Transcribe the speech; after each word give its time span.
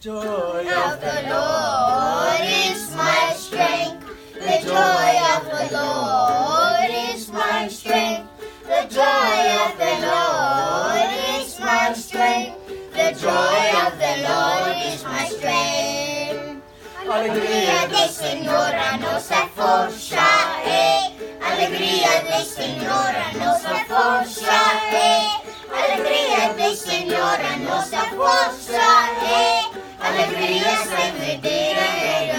joy 0.00 0.64
of 0.64 0.98
the 0.98 1.28
Lord 1.28 2.40
is 2.40 2.90
my 2.96 3.34
strength. 3.36 4.00
The 4.32 4.56
joy 4.64 5.12
of 5.36 5.44
the 5.44 5.76
Lord 5.76 6.90
is 7.12 7.30
my 7.30 7.68
strength. 7.68 8.26
The 8.64 8.88
joy 8.88 9.42
of 9.60 9.76
the 9.76 9.94
Lord 10.08 11.10
is 11.36 11.60
my 11.60 11.92
strength. 11.92 12.56
The 12.96 13.12
joy 13.20 13.60
of 13.84 13.92
the 14.00 14.14
Lord 14.24 14.76
is 14.88 15.04
my 15.04 15.28
strength. 15.28 16.62
Alegria 17.06 17.86
del 17.88 18.08
Señor 18.08 18.72
a 18.72 18.96
nossa 18.96 19.48
força 19.54 20.16
é. 20.64 20.70
Eh. 20.70 21.12
Alegria 21.44 22.22
del 22.22 22.46
Señor 22.46 23.12
a 23.14 23.36
nossa 23.36 23.74
força 23.84 24.52
é. 24.92 24.96
Eh. 24.96 25.40
Alegria 25.76 26.54
del 26.54 26.74
Señor 26.74 27.38
a 27.38 27.56
nossa 27.58 28.00
força 28.16 28.80
é. 29.26 29.66
Eh. 29.66 29.69
Alegria 30.10 30.74
sem 30.90 31.12
medir 31.20 31.76
é 31.78 32.30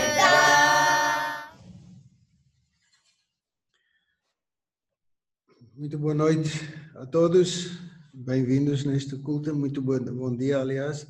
Muito 5.73 5.97
boa 5.97 6.13
noite 6.13 6.49
a 6.95 7.05
todos, 7.05 7.71
bem-vindos 8.13 8.83
neste 8.83 9.17
culto, 9.19 9.55
muito 9.55 9.81
bom, 9.81 9.99
bom 10.03 10.35
dia, 10.35 10.59
aliás, 10.59 11.07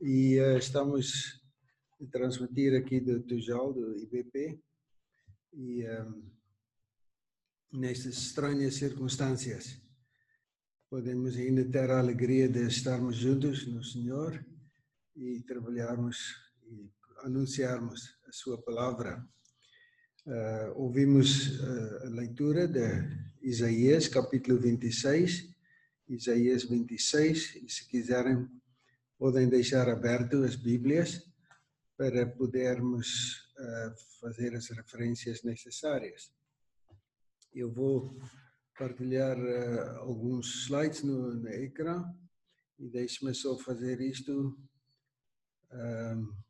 e 0.00 0.40
uh, 0.40 0.58
estamos 0.58 1.40
a 2.02 2.06
transmitir 2.10 2.74
aqui 2.74 2.98
do 2.98 3.22
Tujal, 3.22 3.72
do 3.72 3.96
IBP, 3.96 4.60
e 5.52 5.86
um, 5.86 6.28
nestas 7.72 8.16
estranhas 8.16 8.74
circunstâncias 8.74 9.80
podemos 10.90 11.36
ainda 11.36 11.64
ter 11.64 11.88
a 11.88 12.00
alegria 12.00 12.48
de 12.48 12.66
estarmos 12.66 13.14
juntos 13.14 13.64
no 13.68 13.84
Senhor 13.84 14.44
e 15.16 15.40
trabalharmos 15.42 16.36
e 16.66 16.90
anunciarmos 17.22 18.18
a 18.26 18.32
Sua 18.32 18.60
palavra. 18.60 19.24
Uh, 20.26 20.72
ouvimos 20.76 21.60
uh, 21.60 22.06
a 22.06 22.08
leitura 22.08 22.66
de 22.66 22.80
Isaías, 23.42 24.08
capítulo 24.08 24.58
26, 24.58 25.50
Isaías 26.08 26.64
26, 26.64 27.56
e 27.56 27.68
se 27.68 27.86
quiserem, 27.88 28.48
podem 29.18 29.48
deixar 29.48 29.88
aberto 29.88 30.42
as 30.42 30.56
Bíblias 30.56 31.22
para 31.96 32.26
podermos 32.26 33.50
uh, 33.58 34.20
fazer 34.20 34.54
as 34.54 34.68
referências 34.70 35.42
necessárias. 35.42 36.32
Eu 37.52 37.70
vou 37.70 38.18
partilhar 38.76 39.36
alguns 39.98 40.64
slides 40.64 41.04
no, 41.04 41.34
no 41.34 41.48
ecrã 41.48 42.04
e 42.78 42.88
deixe-me 42.88 43.32
só 43.32 43.56
fazer 43.56 44.00
isto. 44.00 44.58
Um, 45.74 46.43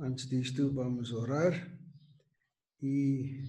Antes 0.00 0.28
disto, 0.28 0.72
vamos 0.72 1.12
orar 1.12 1.76
e 2.80 3.42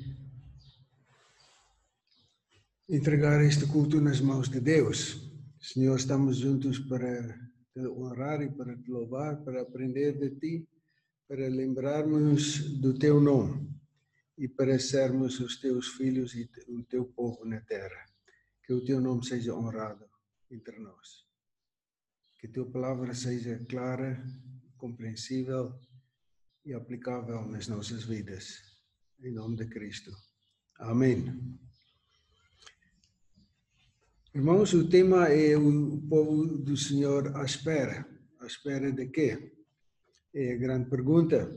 entregar 2.90 3.40
este 3.46 3.68
culto 3.68 4.02
nas 4.02 4.20
mãos 4.20 4.50
de 4.50 4.59
Deus. 4.59 5.30
Senhor, 5.62 5.96
estamos 6.00 6.38
juntos 6.38 6.80
para 6.80 7.38
te 7.72 7.86
honrar 7.86 8.42
e 8.42 8.50
para 8.50 8.76
te 8.76 8.90
louvar, 8.90 9.44
para 9.44 9.62
aprender 9.62 10.18
de 10.18 10.32
ti, 10.40 10.68
para 11.28 11.48
lembrarmos 11.48 12.82
do 12.82 12.98
teu 12.98 13.22
nome 13.22 13.70
e 14.36 14.48
para 14.48 14.80
sermos 14.80 15.40
os 15.40 15.62
teus 15.62 15.90
filhos 15.90 16.34
e 16.34 16.50
o 16.68 16.84
teu 16.84 17.06
povo 17.06 17.46
na 17.46 17.62
terra. 17.62 18.08
Que 18.64 18.74
o 18.74 18.84
teu 18.84 19.00
nome 19.00 19.24
seja 19.24 19.54
honrado 19.54 20.09
entre 20.50 20.80
nós. 20.80 21.28
Que 22.40 22.48
a 22.48 22.52
tua 22.52 22.66
palavra 22.72 23.14
seja 23.14 23.64
clara, 23.70 24.26
compreensível 24.78 25.80
e 26.69 26.74
aplicável 26.75 27.41
nas 27.47 27.68
nossas 27.68 28.03
vidas. 28.03 28.62
Em 29.24 29.31
nome 29.31 29.56
de 29.57 29.66
Cristo. 29.66 30.12
Amém. 30.78 31.25
Irmãos, 34.35 34.72
o 34.75 34.88
tema 34.88 35.29
é 35.29 35.58
o 35.58 36.00
povo 36.08 36.46
do 36.59 36.78
Senhor 36.78 37.35
à 37.35 37.44
espera. 37.44 38.08
À 38.40 38.46
espera 38.46 38.91
de 38.91 39.08
quê? 39.08 39.52
É 40.31 40.53
a 40.53 40.58
grande 40.58 40.88
pergunta. 40.91 41.52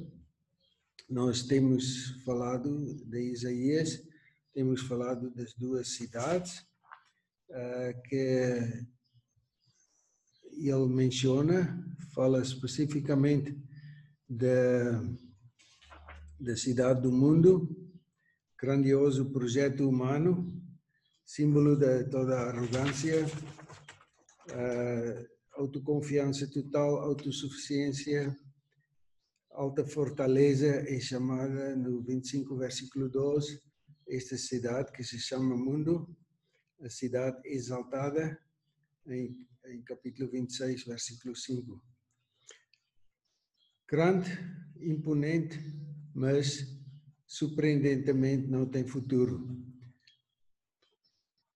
Nós 1.11 1.43
temos 1.43 2.19
falado 2.25 2.95
de 3.05 3.33
Isaías, 3.33 4.03
temos 4.55 4.81
falado 4.81 5.29
das 5.35 5.53
duas 5.53 5.89
cidades 5.89 6.61
uh, 7.51 8.03
que 8.09 8.87
ele 10.57 10.89
menciona, 10.89 11.87
fala 12.15 12.41
especificamente 12.41 13.55
da, 14.29 15.03
da 16.41 16.57
cidade 16.57 17.03
do 17.03 17.13
mundo, 17.13 17.69
grandioso 18.59 19.31
projeto 19.31 19.89
humano, 19.89 20.53
símbolo 21.25 21.77
de 21.77 22.05
toda 22.05 22.39
a 22.39 22.51
arrogância, 22.51 23.27
autoconfiança 25.53 26.47
total, 26.51 26.99
autossuficiência, 26.99 28.37
alta 29.51 29.85
fortaleza 29.85 30.67
é 30.67 30.99
chamada 31.01 31.77
no 31.77 32.03
25 32.03 32.57
versículo 32.57 33.09
12 33.09 33.61
esta 34.09 34.37
cidade 34.37 34.93
que 34.93 35.05
se 35.05 35.19
chama 35.19 35.57
mundo, 35.57 36.15
a 36.81 36.89
cidade 36.91 37.41
exaltada 37.45 38.39
em, 39.07 39.47
em 39.67 39.83
capítulo 39.83 40.31
26 40.31 40.85
versículo 40.85 41.35
5 41.35 41.83
grande, 43.89 44.31
imponente, 44.81 45.59
mas 46.15 46.67
surpreendentemente 47.27 48.47
não 48.49 48.67
tem 48.67 48.87
futuro. 48.87 49.61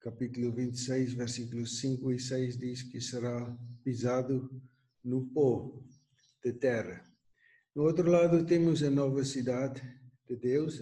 Capítulo 0.00 0.52
26, 0.52 1.14
versículos 1.14 1.80
5 1.80 2.12
e 2.12 2.20
6 2.20 2.58
diz 2.58 2.82
que 2.82 3.00
será 3.00 3.56
pisado 3.82 4.50
no 5.02 5.26
pó 5.26 5.82
de 6.44 6.52
terra. 6.52 7.04
No 7.74 7.82
outro 7.82 8.08
lado 8.08 8.46
temos 8.46 8.82
a 8.82 8.90
nova 8.90 9.24
cidade 9.24 9.82
de 10.28 10.36
Deus, 10.36 10.80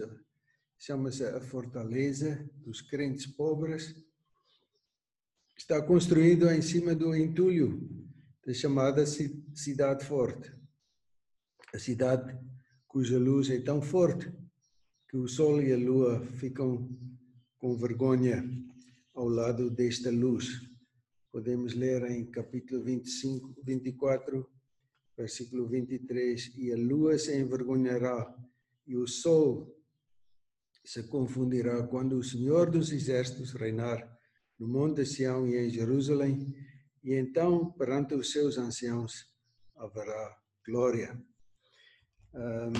chama-se 0.77 1.23
a 1.23 1.41
Fortaleza 1.41 2.47
dos 2.57 2.81
Crentes 2.81 3.25
Pobres. 3.25 3.95
Está 5.57 5.81
construído 5.81 6.49
em 6.51 6.61
cima 6.61 6.93
do 6.93 7.15
entulho 7.15 7.89
da 8.45 8.53
chamada 8.53 9.05
Cidade 9.05 10.05
Forte 10.05 10.64
a 11.75 11.79
cidade 11.79 12.33
cuja 12.87 13.19
luz 13.19 13.49
é 13.49 13.59
tão 13.59 13.81
forte 13.81 14.31
que 15.09 15.17
o 15.17 15.27
sol 15.27 15.61
e 15.61 15.73
a 15.73 15.77
lua 15.77 16.25
ficam 16.39 16.89
com 17.57 17.77
vergonha 17.77 18.41
ao 19.13 19.27
lado 19.27 19.69
desta 19.69 20.09
luz. 20.09 20.61
Podemos 21.33 21.73
ler 21.73 22.09
em 22.09 22.31
capítulo 22.31 22.81
25, 22.81 23.61
24, 23.61 24.49
versículo 25.17 25.67
23, 25.67 26.53
e 26.55 26.71
a 26.71 26.77
lua 26.77 27.17
se 27.17 27.37
envergonhará 27.37 28.33
e 28.87 28.95
o 28.95 29.05
sol 29.05 29.75
se 30.85 31.03
confundirá 31.09 31.85
quando 31.87 32.17
o 32.17 32.23
Senhor 32.23 32.71
dos 32.71 32.93
Exércitos 32.93 33.51
reinar 33.51 34.17
no 34.57 34.65
Monte 34.65 35.05
Sião 35.05 35.45
e 35.45 35.57
em 35.57 35.69
Jerusalém, 35.69 36.55
e 37.03 37.13
então 37.15 37.73
perante 37.73 38.15
os 38.15 38.31
seus 38.31 38.57
anciãos 38.57 39.29
haverá 39.75 40.37
glória. 40.65 41.21
Um, 42.35 42.73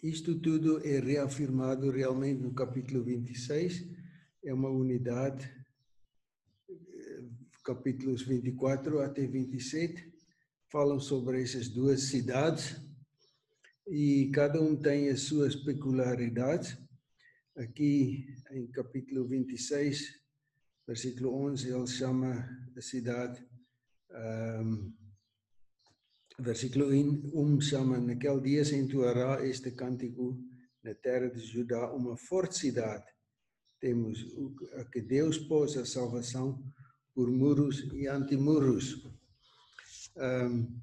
isto 0.00 0.38
tudo 0.38 0.78
é 0.86 1.00
reafirmado 1.00 1.90
realmente 1.90 2.40
no 2.40 2.54
capítulo 2.54 3.02
26, 3.02 3.84
é 4.44 4.54
uma 4.54 4.70
unidade, 4.70 5.44
eh, 6.70 7.24
capítulos 7.64 8.22
24 8.22 9.00
até 9.00 9.26
27, 9.26 10.08
falam 10.70 11.00
sobre 11.00 11.42
essas 11.42 11.68
duas 11.68 12.02
cidades 12.04 12.80
e 13.88 14.30
cada 14.32 14.62
um 14.62 14.76
tem 14.76 15.08
as 15.08 15.22
suas 15.22 15.56
peculiaridades. 15.56 16.78
Aqui 17.56 18.36
em 18.52 18.68
capítulo 18.68 19.26
26, 19.26 20.14
versículo 20.86 21.34
11, 21.34 21.72
ele 21.72 21.86
chama 21.88 22.48
a 22.76 22.80
cidade 22.80 23.44
um, 24.62 24.99
Versículo 26.40 26.86
1, 26.86 27.32
um 27.34 27.60
chama, 27.60 27.98
naquele 28.00 28.40
dia 28.40 28.64
se 28.64 28.74
entoará 28.74 29.46
este 29.46 29.72
cântico 29.72 30.42
na 30.82 30.94
terra 30.94 31.28
de 31.28 31.38
Judá, 31.40 31.92
uma 31.92 32.16
forte 32.16 32.56
cidade. 32.56 33.04
Temos 33.78 34.18
a 34.78 34.84
que 34.84 35.02
Deus 35.02 35.36
pôs 35.36 35.76
a 35.76 35.84
salvação 35.84 36.64
por 37.14 37.30
muros 37.30 37.80
e 37.92 38.06
antimuros. 38.06 39.06
Ahm, 40.16 40.80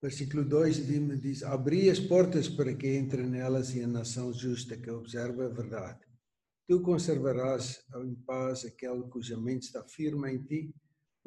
versículo 0.00 0.42
2 0.42 0.86
diz- 0.86 1.20
diz: 1.20 1.42
Abri 1.42 1.90
as 1.90 2.00
portas 2.00 2.48
para 2.48 2.74
que 2.74 2.86
entre 2.86 3.24
nelas 3.24 3.74
e 3.74 3.82
a 3.82 3.86
nação 3.86 4.32
justa 4.32 4.74
que 4.78 4.90
observa 4.90 5.44
a 5.44 5.48
verdade. 5.50 6.00
Tu 6.66 6.80
conservarás 6.80 7.84
em 8.02 8.14
paz 8.14 8.64
aquele 8.64 9.02
cuja 9.10 9.36
mente 9.38 9.64
está 9.64 9.84
firme 9.86 10.32
em 10.32 10.42
ti, 10.42 10.74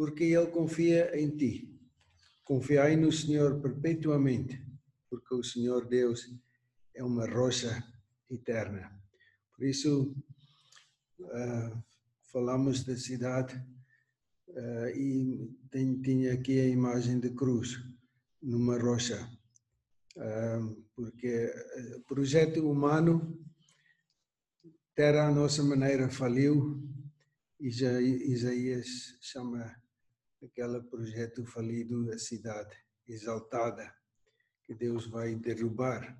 porque 0.01 0.23
ele 0.23 0.47
confia 0.47 1.15
em 1.15 1.29
ti. 1.29 1.79
Confiai 2.43 2.95
no 2.95 3.11
Senhor 3.11 3.61
perpetuamente, 3.61 4.59
porque 5.07 5.35
o 5.35 5.43
Senhor 5.43 5.87
Deus 5.87 6.27
é 6.95 7.03
uma 7.03 7.29
rocha 7.29 7.83
eterna. 8.27 8.99
Por 9.55 9.63
isso, 9.63 10.15
ah, 11.31 11.83
falamos 12.31 12.83
da 12.83 12.97
cidade 12.97 13.63
ah, 14.57 14.89
e 14.89 15.55
tem, 15.69 16.01
tinha 16.01 16.33
aqui 16.33 16.59
a 16.59 16.67
imagem 16.67 17.19
de 17.19 17.29
cruz 17.29 17.77
numa 18.41 18.79
rocha, 18.79 19.19
Ah, 20.17 20.59
porque 20.95 21.53
o 21.97 22.01
projeto 22.05 22.67
humano, 22.67 23.39
terra 24.95 25.27
à 25.27 25.31
nossa 25.31 25.61
maneira 25.61 26.09
faliu, 26.09 26.81
Isaías 27.59 29.15
chama 29.21 29.79
aquele 30.43 30.81
projeto 30.81 31.45
falido 31.45 32.11
a 32.11 32.17
cidade 32.17 32.75
exaltada 33.07 33.93
que 34.63 34.73
Deus 34.73 35.07
vai 35.07 35.35
derrubar. 35.35 36.17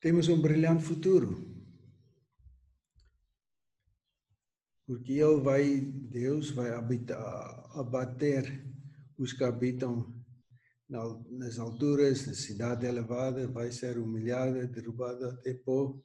Temos 0.00 0.28
um 0.28 0.40
brilhante 0.40 0.82
futuro. 0.84 1.46
Porque 4.86 5.12
ele 5.12 5.40
vai, 5.40 5.80
Deus 5.80 6.50
vai 6.50 6.72
habitar, 6.72 7.18
abater 7.78 8.64
os 9.16 9.32
que 9.32 9.44
habitam 9.44 10.12
na- 10.88 11.22
nas 11.30 11.58
alturas, 11.58 12.26
na 12.26 12.34
cidade 12.34 12.86
elevada, 12.86 13.46
vai 13.46 13.70
ser 13.70 13.98
humilhada, 13.98 14.66
derrubada 14.66 15.34
até 15.34 15.54
pó, 15.54 16.02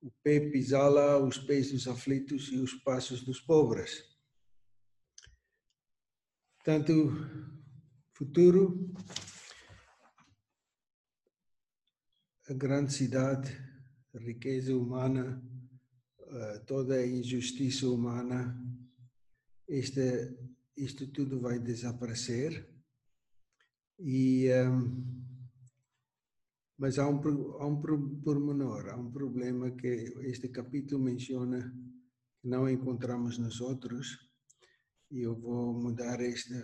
o 0.00 0.10
pé 0.22 0.40
pisá-la, 0.50 1.18
os 1.18 1.38
pés 1.38 1.72
dos 1.72 1.86
aflitos 1.88 2.48
e 2.52 2.58
os 2.58 2.74
passos 2.74 3.22
dos 3.24 3.40
pobres. 3.40 4.04
Tanto 6.64 6.92
futuro, 8.12 8.92
a 12.48 12.54
grande 12.54 12.92
cidade, 12.92 13.50
a 14.14 14.18
riqueza 14.18 14.76
humana, 14.76 15.42
eh, 16.20 16.58
toda 16.66 16.94
a 16.94 17.06
injustiça 17.06 17.88
humana, 17.88 18.56
este, 19.66 20.36
isto 20.76 21.06
tudo 21.08 21.40
vai 21.40 21.58
desaparecer. 21.58 22.68
E, 23.98 24.46
ehm, 24.46 25.27
mas 26.78 26.98
há 26.98 27.08
um, 27.08 27.18
há 27.60 27.66
um 27.66 27.80
pormenor, 28.22 28.88
há 28.88 28.96
um 28.96 29.10
problema 29.10 29.70
que 29.72 29.88
este 30.22 30.48
capítulo 30.48 31.02
menciona 31.02 31.74
que 32.40 32.48
não 32.48 32.68
encontramos 32.68 33.36
nos 33.36 33.60
outros, 33.60 34.16
e 35.10 35.22
eu 35.22 35.34
vou 35.34 35.74
mudar 35.74 36.20
este 36.20 36.54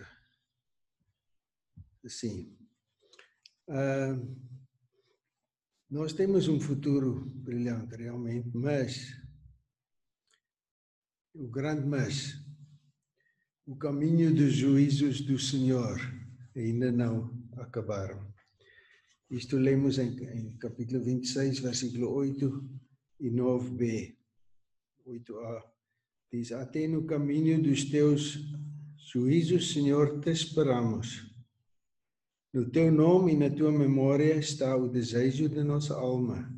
assim. 2.05 2.57
Ah, 3.67 4.17
nós 5.89 6.13
temos 6.13 6.47
um 6.47 6.59
futuro 6.61 7.25
brilhante, 7.29 7.95
realmente, 7.95 8.49
mas 8.53 9.21
o 11.33 11.49
grande 11.49 11.85
mas, 11.85 12.33
o 13.65 13.75
caminho 13.75 14.33
dos 14.33 14.53
juízos 14.53 15.19
do 15.21 15.37
Senhor 15.37 15.99
ainda 16.55 16.91
não 16.91 17.45
acabaram. 17.57 18.34
Isto 19.29 19.57
lemos 19.57 19.97
em, 19.97 20.15
em 20.37 20.57
capítulo 20.57 21.03
26, 21.03 21.59
versículo 21.59 22.13
8 22.13 22.69
e 23.19 23.29
9b. 23.31 24.15
8a. 25.07 25.63
Diz: 26.31 26.51
Até 26.51 26.87
no 26.87 27.05
caminho 27.05 27.61
dos 27.61 27.85
teus 27.85 28.39
juízos, 29.11 29.73
Senhor, 29.73 30.19
te 30.19 30.29
esperamos. 30.29 31.33
No 32.53 32.69
teu 32.69 32.91
nome 32.91 33.33
e 33.33 33.35
na 33.35 33.49
tua 33.49 33.71
memória 33.71 34.35
está 34.35 34.77
o 34.77 34.87
desejo 34.87 35.49
da 35.49 35.63
nossa 35.63 35.95
alma. 35.95 36.53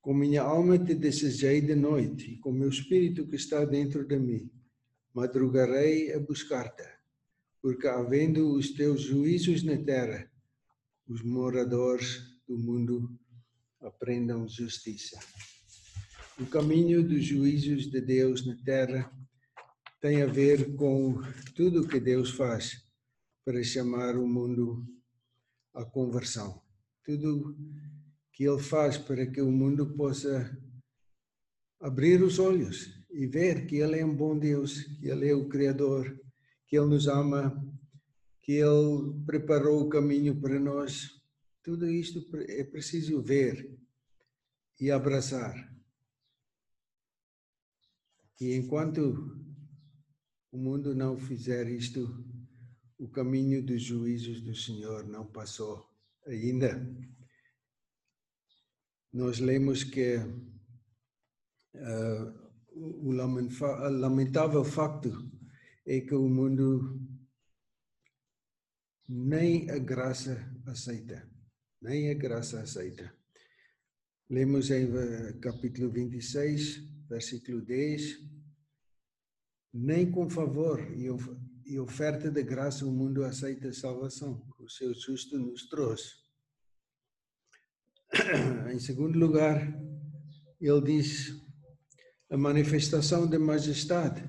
Com 0.00 0.12
minha 0.12 0.42
alma 0.42 0.78
te 0.78 0.94
desejei 0.94 1.60
de 1.60 1.74
noite, 1.74 2.32
e 2.32 2.38
com 2.38 2.52
meu 2.52 2.68
espírito 2.68 3.26
que 3.26 3.36
está 3.36 3.64
dentro 3.64 4.04
de 4.04 4.18
mim, 4.18 4.50
madrugarei 5.14 6.12
a 6.12 6.18
buscar-te, 6.18 6.86
porque 7.62 7.86
havendo 7.86 8.52
os 8.52 8.72
teus 8.72 9.00
juízos 9.00 9.62
na 9.62 9.76
terra, 9.76 10.30
os 11.08 11.22
moradores 11.22 12.22
do 12.48 12.58
mundo 12.58 13.16
aprendam 13.80 14.48
justiça. 14.48 15.18
O 16.38 16.46
caminho 16.46 17.06
dos 17.06 17.24
juízos 17.24 17.90
de 17.90 18.00
Deus 18.00 18.44
na 18.44 18.56
terra 18.56 19.10
tem 20.00 20.22
a 20.22 20.26
ver 20.26 20.74
com 20.76 21.20
tudo 21.54 21.86
que 21.86 21.98
Deus 21.98 22.30
faz 22.30 22.84
para 23.44 23.62
chamar 23.62 24.16
o 24.16 24.26
mundo 24.26 24.84
à 25.72 25.84
conversão. 25.84 26.60
Tudo 27.04 27.56
que 28.32 28.44
Ele 28.44 28.62
faz 28.62 28.98
para 28.98 29.26
que 29.26 29.40
o 29.40 29.50
mundo 29.50 29.94
possa 29.94 30.56
abrir 31.80 32.22
os 32.22 32.38
olhos 32.38 33.02
e 33.10 33.26
ver 33.26 33.66
que 33.66 33.76
Ele 33.76 34.00
é 34.00 34.04
um 34.04 34.14
bom 34.14 34.38
Deus, 34.38 34.82
que 34.82 35.08
Ele 35.08 35.28
é 35.28 35.34
o 35.34 35.48
Criador, 35.48 36.20
que 36.66 36.76
Ele 36.76 36.86
nos 36.86 37.06
ama, 37.06 37.65
que 38.46 38.52
Ele 38.52 39.12
preparou 39.26 39.82
o 39.82 39.88
caminho 39.88 40.40
para 40.40 40.60
nós. 40.60 41.20
Tudo 41.64 41.90
isto 41.90 42.24
é 42.48 42.62
preciso 42.62 43.20
ver 43.20 43.76
e 44.80 44.88
abraçar. 44.88 45.74
E 48.40 48.54
enquanto 48.54 49.36
o 50.52 50.56
mundo 50.56 50.94
não 50.94 51.18
fizer 51.18 51.68
isto, 51.68 52.24
o 52.96 53.08
caminho 53.08 53.66
dos 53.66 53.82
juízos 53.82 54.40
do 54.40 54.54
Senhor 54.54 55.08
não 55.08 55.26
passou 55.26 55.84
ainda. 56.24 56.88
Nós 59.12 59.40
lemos 59.40 59.82
que 59.82 60.18
uh, 61.74 62.46
o 62.70 63.10
lamentável 63.10 64.62
facto 64.62 65.10
é 65.84 66.00
que 66.00 66.14
o 66.14 66.28
mundo 66.28 67.15
nem 69.08 69.70
a 69.70 69.78
graça 69.78 70.36
aceita, 70.66 71.28
nem 71.80 72.10
a 72.10 72.14
graça 72.14 72.60
aceita. 72.60 73.12
Lemos 74.28 74.70
em 74.70 74.84
eh, 74.96 75.32
capítulo 75.40 75.90
26, 75.90 77.06
versículo 77.08 77.64
10, 77.64 78.18
nem 79.72 80.10
com 80.10 80.28
favor 80.28 80.80
e 80.96 81.08
of- 81.08 81.36
oferta 81.80 82.30
de 82.30 82.42
graça 82.42 82.84
o 82.86 82.90
mundo 82.92 83.24
aceita 83.24 83.72
salvação, 83.72 84.44
o 84.58 84.68
seu 84.68 84.92
justo 84.94 85.38
nos 85.38 85.68
trouxe. 85.68 86.14
Em 88.72 88.78
segundo 88.78 89.18
lugar, 89.18 89.60
ele 90.60 90.80
diz: 90.80 91.32
a 92.30 92.36
manifestação 92.36 93.28
da 93.28 93.38
majestade 93.38 94.28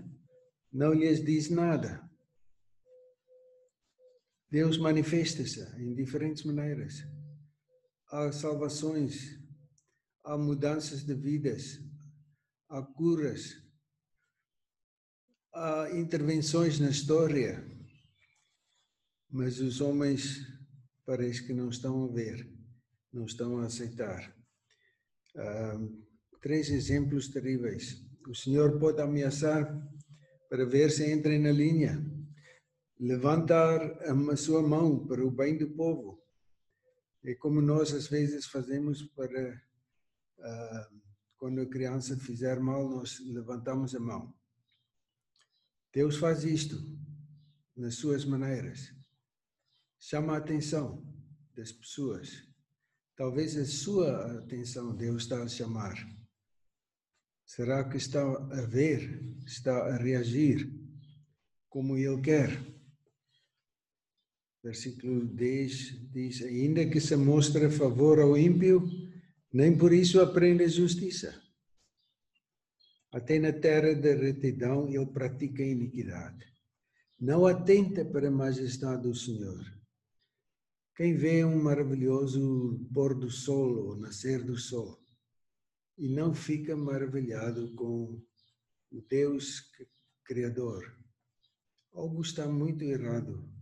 não 0.72 0.94
lhes 0.94 1.24
diz 1.24 1.50
nada. 1.50 2.07
Deus 4.50 4.78
manifesta-se 4.78 5.62
em 5.78 5.94
diferentes 5.94 6.44
maneiras. 6.44 7.04
Há 8.10 8.32
salvações, 8.32 9.38
há 10.24 10.38
mudanças 10.38 11.04
de 11.04 11.14
vidas, 11.14 11.80
há 12.70 12.82
curas, 12.82 13.56
há 15.54 15.90
intervenções 15.94 16.80
na 16.80 16.90
história, 16.90 17.62
mas 19.30 19.60
os 19.60 19.82
homens 19.82 20.40
parece 21.06 21.46
que 21.46 21.54
não 21.54 21.70
estão 21.70 22.06
a 22.06 22.14
ver, 22.14 22.50
não 23.12 23.26
estão 23.26 23.58
a 23.58 23.66
aceitar. 23.66 24.34
Três 26.42 26.70
exemplos 26.70 27.28
terríveis. 27.28 28.02
O 28.30 28.34
Senhor 28.34 28.80
pode 28.80 29.02
ameaçar 29.02 29.78
para 30.50 30.66
ver 30.66 30.90
se 30.92 31.12
entrem 31.12 31.40
na 31.40 31.52
linha, 31.52 32.02
levantar 33.00 33.80
a 34.04 34.36
sua 34.36 34.62
mão 34.62 35.06
para 35.06 35.26
o 35.26 35.32
bem 35.32 35.58
do 35.58 35.70
povo. 35.70 36.24
É 37.24 37.36
como 37.36 37.62
nós 37.62 37.94
às 37.94 38.08
vezes 38.08 38.46
fazemos 38.46 39.04
para 39.04 39.62
ah, 40.40 40.90
quando 41.38 41.62
a 41.62 41.70
criança 41.70 42.18
fizer 42.18 42.60
mal, 42.60 42.90
nós 42.90 43.20
levantamos 43.20 43.94
a 43.96 44.00
mão. 44.00 44.34
Deus 45.94 46.18
faz 46.18 46.44
isto 46.44 46.76
nas 47.76 47.96
suas 47.96 48.26
maneiras. 48.26 48.94
Chama 50.00 50.34
a 50.34 50.38
atenção 50.38 51.04
das 51.56 51.72
pessoas. 51.72 52.48
Talvez 53.16 53.58
a 53.58 53.66
sua 53.66 54.40
atenção 54.40 54.96
Deus 54.96 55.24
está 55.24 55.42
a 55.42 55.48
chamar. 55.48 55.96
Será 57.46 57.88
que 57.88 57.98
está 57.98 58.22
a 58.22 58.62
ver, 58.68 59.24
está 59.46 59.76
a 59.88 59.98
reagir 59.98 60.72
como 61.70 61.98
Ele 61.98 62.22
quer? 62.22 62.77
Versículo 64.64 65.26
10 65.26 66.12
diz: 66.12 66.42
Ainda 66.42 66.90
que 66.90 67.00
se 67.00 67.16
mostre 67.16 67.70
favor 67.70 68.20
ao 68.20 68.38
ímpio, 68.38 68.84
nem 69.54 69.78
por 69.78 69.94
isso 69.94 70.20
aprende 70.20 70.68
justiça. 70.68 71.42
Até 73.12 73.40
na 73.40 73.54
terra 73.54 73.94
da 73.94 74.14
retidão 74.14 74.88
ele 74.88 75.06
pratica 75.06 75.64
iniquidade. 75.64 76.46
Não 77.20 77.46
atenta 77.46 78.04
para 78.06 78.28
a 78.28 78.32
majestade 78.32 79.04
do 79.04 79.16
Senhor. 79.16 79.64
Quem 80.96 81.16
vê 81.16 81.46
um 81.46 81.62
maravilhoso 81.62 82.86
pôr 82.94 83.16
do 83.16 83.30
sol 83.30 83.90
ou 83.90 83.96
nascer 83.96 84.44
do 84.44 84.58
sol 84.58 85.00
e 85.98 86.10
não 86.10 86.34
fica 86.34 86.76
maravilhado 86.76 87.74
com 87.76 88.22
o 88.92 89.02
Deus 89.10 89.64
Criador, 90.24 90.84
algo 91.94 92.22
está 92.22 92.48
muito 92.48 92.84
errado 92.84 93.57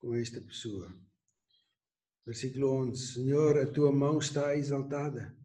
com 0.00 0.14
esta 0.14 0.40
pessoa. 0.40 0.92
Versículo 2.26 2.72
11: 2.82 3.14
Senhor, 3.14 3.58
a 3.58 3.66
tua 3.66 3.92
mão 3.92 4.18
está 4.18 4.56
exaltada, 4.56 5.36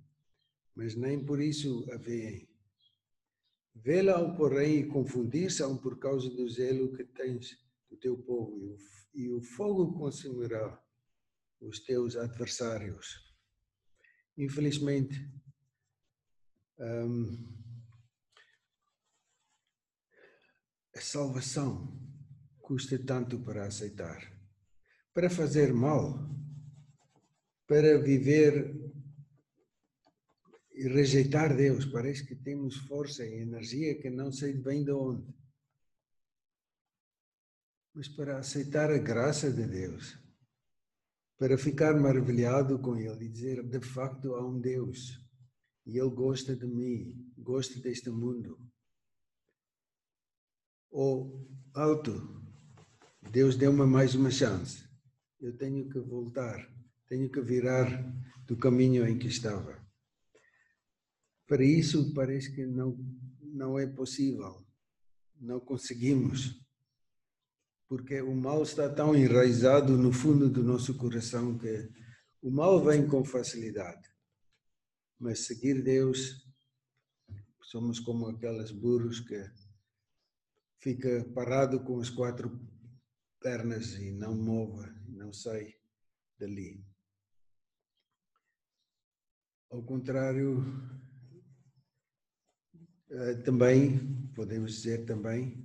mas 0.73 0.95
nem 0.95 1.23
por 1.23 1.41
isso 1.41 1.85
a 1.91 1.97
veem. 1.97 2.49
Vê-la, 3.75 4.33
porém, 4.35 4.87
confundir-se 4.87 5.61
por 5.81 5.99
causa 5.99 6.29
do 6.29 6.49
zelo 6.49 6.95
que 6.95 7.03
tens 7.03 7.57
do 7.89 7.97
teu 7.97 8.17
povo, 8.17 8.77
e 9.13 9.23
e 9.23 9.29
o 9.29 9.41
fogo 9.41 9.93
consumirá 9.97 10.81
os 11.61 11.79
teus 11.79 12.15
adversários. 12.15 13.33
Infelizmente, 14.37 15.15
um, 16.77 17.47
a 20.93 20.99
salvação 20.99 21.97
custa 22.59 22.99
tanto 22.99 23.39
para 23.39 23.65
aceitar 23.65 24.34
para 25.15 25.29
fazer 25.29 25.73
mal, 25.73 26.29
para 27.65 27.97
viver 27.97 28.75
e 30.73 30.89
rejeitar 30.89 31.55
Deus. 31.55 31.85
Parece 31.85 32.25
que 32.25 32.35
temos 32.35 32.75
força 32.79 33.25
e 33.25 33.39
energia 33.39 33.97
que 33.97 34.09
não 34.09 34.29
sei 34.29 34.51
bem 34.51 34.83
de 34.83 34.91
onde. 34.91 35.33
Mas 37.93 38.09
para 38.09 38.39
aceitar 38.39 38.91
a 38.91 38.97
graça 38.97 39.49
de 39.49 39.65
Deus, 39.65 40.19
para 41.37 41.57
ficar 41.57 41.97
maravilhado 41.97 42.77
com 42.77 42.97
Ele 42.97 43.27
e 43.27 43.29
dizer: 43.29 43.63
de 43.63 43.79
facto 43.79 44.35
há 44.35 44.45
um 44.45 44.59
Deus 44.59 45.17
e 45.85 45.97
Ele 45.97 46.09
gosta 46.09 46.53
de 46.53 46.67
mim, 46.67 47.31
gosta 47.37 47.79
deste 47.79 48.09
mundo. 48.09 48.59
Ou 50.91 51.47
alto, 51.73 52.43
Deus 53.31 53.55
deu-me 53.55 53.85
mais 53.85 54.13
uma 54.13 54.29
chance 54.29 54.93
eu 55.39 55.55
tenho 55.57 55.89
que 55.89 55.99
voltar, 55.99 56.67
tenho 57.07 57.29
que 57.29 57.41
virar 57.41 57.87
do 58.45 58.57
caminho 58.57 59.07
em 59.07 59.17
que 59.17 59.27
estava. 59.27 59.83
Para 61.47 61.63
isso, 61.63 62.13
parece 62.13 62.53
que 62.53 62.65
não, 62.65 62.97
não 63.41 63.77
é 63.77 63.85
possível, 63.85 64.65
não 65.39 65.59
conseguimos, 65.59 66.59
porque 67.87 68.21
o 68.21 68.35
mal 68.35 68.63
está 68.63 68.89
tão 68.89 69.15
enraizado 69.15 69.97
no 69.97 70.11
fundo 70.11 70.49
do 70.49 70.63
nosso 70.63 70.95
coração 70.95 71.57
que 71.57 71.89
o 72.41 72.49
mal 72.49 72.83
vem 72.83 73.07
com 73.07 73.23
facilidade. 73.23 74.09
Mas 75.19 75.45
seguir 75.45 75.83
Deus, 75.83 76.45
somos 77.61 77.99
como 77.99 78.27
aqueles 78.27 78.71
burros 78.71 79.19
que 79.19 79.43
fica 80.79 81.23
parado 81.33 81.83
com 81.83 81.99
as 81.99 82.09
quatro 82.09 82.59
pernas 83.39 83.93
e 83.93 84.11
não 84.11 84.35
move 84.35 84.87
não 85.15 85.33
sai 85.33 85.73
dali. 86.37 86.85
Ao 89.69 89.81
contrário, 89.83 90.63
eh, 93.09 93.35
também, 93.43 94.31
podemos 94.33 94.73
dizer 94.73 95.05
também, 95.05 95.63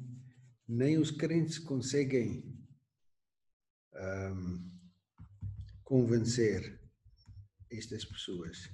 nem 0.67 0.99
os 0.99 1.11
crentes 1.11 1.59
conseguem 1.59 2.59
um, 3.93 4.71
convencer 5.83 6.81
estas 7.71 8.05
pessoas, 8.05 8.71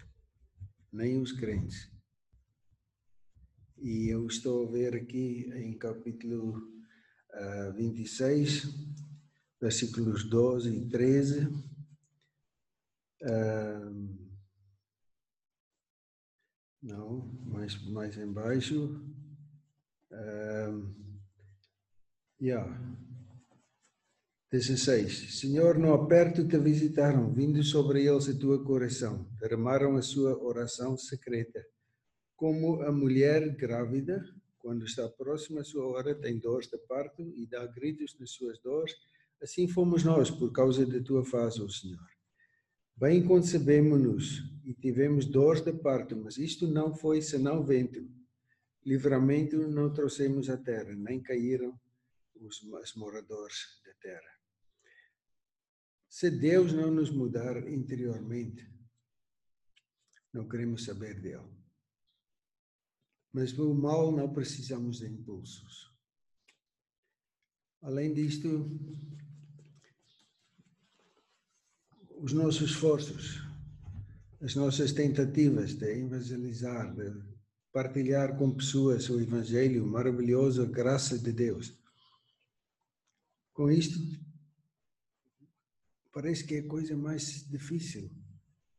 nem 0.93 1.19
os 1.19 1.33
crentes. 1.33 1.91
E 3.79 4.09
eu 4.13 4.27
estou 4.27 4.67
a 4.67 4.71
ver 4.71 4.95
aqui 4.95 5.51
em 5.55 5.77
capítulo 5.77 6.57
uh, 7.35 7.73
26, 7.75 8.65
versículos 9.61 10.25
12 10.29 10.75
e 10.75 10.89
13. 10.89 11.47
Uh, 13.23 14.27
não, 16.83 17.27
mais, 17.45 17.83
mais 17.91 18.17
embaixo. 18.17 19.01
Uh, 20.13 20.95
yeah. 22.41 22.67
16. 24.51 25.41
Senhor, 25.41 25.77
no 25.77 25.93
aperto 25.93 26.47
te 26.47 26.57
visitaram, 26.57 27.33
vindo 27.33 27.63
sobre 27.65 28.07
eles 28.07 28.29
a 28.29 28.39
tua 28.39 28.63
coração, 28.65 29.29
derramaram 29.41 29.97
a 29.97 30.03
sua 30.03 30.41
oração 30.41 30.97
secreta. 30.97 31.65
Como 32.37 32.81
a 32.83 32.93
mulher 32.93 33.57
grávida, 33.57 34.25
quando 34.59 34.85
está 34.85 35.09
próxima 35.09 35.63
à 35.63 35.65
sua 35.65 35.87
hora, 35.87 36.15
tem 36.15 36.39
dores 36.39 36.69
de 36.69 36.79
parto 36.79 37.23
e 37.37 37.47
dá 37.47 37.67
gritos 37.67 38.17
nas 38.21 38.31
suas 38.31 38.59
dores, 38.63 38.95
Assim 39.43 39.69
fomos 39.69 40.03
nós, 40.03 40.31
por 40.31 40.51
causa 40.53 40.87
da 40.87 41.03
tua 41.03 41.25
face, 41.25 41.63
ó 41.63 41.69
Senhor. 41.69 42.07
Bem 42.97 43.27
concebemos-nos 43.27 44.43
e 44.65 44.73
tivemos 44.73 45.27
dores 45.27 45.61
de 45.61 45.73
parto, 45.73 46.17
mas 46.17 46.39
isto 46.39 46.67
não 46.67 46.95
foi 46.95 47.21
senão 47.21 47.63
vento. 47.63 48.09
Livramento 48.85 49.69
não 49.69 49.93
trouxemos 49.93 50.49
à 50.49 50.57
terra, 50.57 50.95
nem 50.95 51.23
caíram 51.23 51.79
os, 52.41 52.95
moradores 52.97 53.83
da 53.85 53.93
terra. 53.95 54.37
Se 56.09 56.31
Deus 56.31 56.73
não 56.73 56.91
nos 56.91 57.11
mudar 57.11 57.69
interiormente, 57.69 58.67
não 60.33 60.49
queremos 60.49 60.85
saber 60.85 61.21
dele. 61.21 61.51
Mas 63.33 63.53
o 63.59 63.75
mal 63.75 64.11
não 64.11 64.33
precisamos 64.33 64.99
de 65.01 65.07
impulsos. 65.07 65.95
Além 67.83 68.15
disto, 68.15 68.71
os 72.27 72.33
nossos 72.33 72.71
esforços, 72.71 73.41
as 74.41 74.57
nossas 74.57 74.91
tentativas 74.91 75.75
de 75.75 75.87
evangelizar, 75.87 76.93
de 76.93 77.23
partilhar 77.73 78.37
com 78.37 78.51
pessoas 78.51 79.09
o 79.09 79.21
Evangelho 79.21 79.87
maravilhoso, 79.87 80.61
a 80.61 80.67
graça 80.67 81.17
de 81.17 81.31
Deus. 81.31 81.73
Com 83.53 83.71
isto, 83.71 83.97
parece 86.13 86.45
que 86.45 86.57
é 86.57 86.59
a 86.59 86.67
coisa 86.67 86.97
mais 86.97 87.49
difícil 87.49 88.11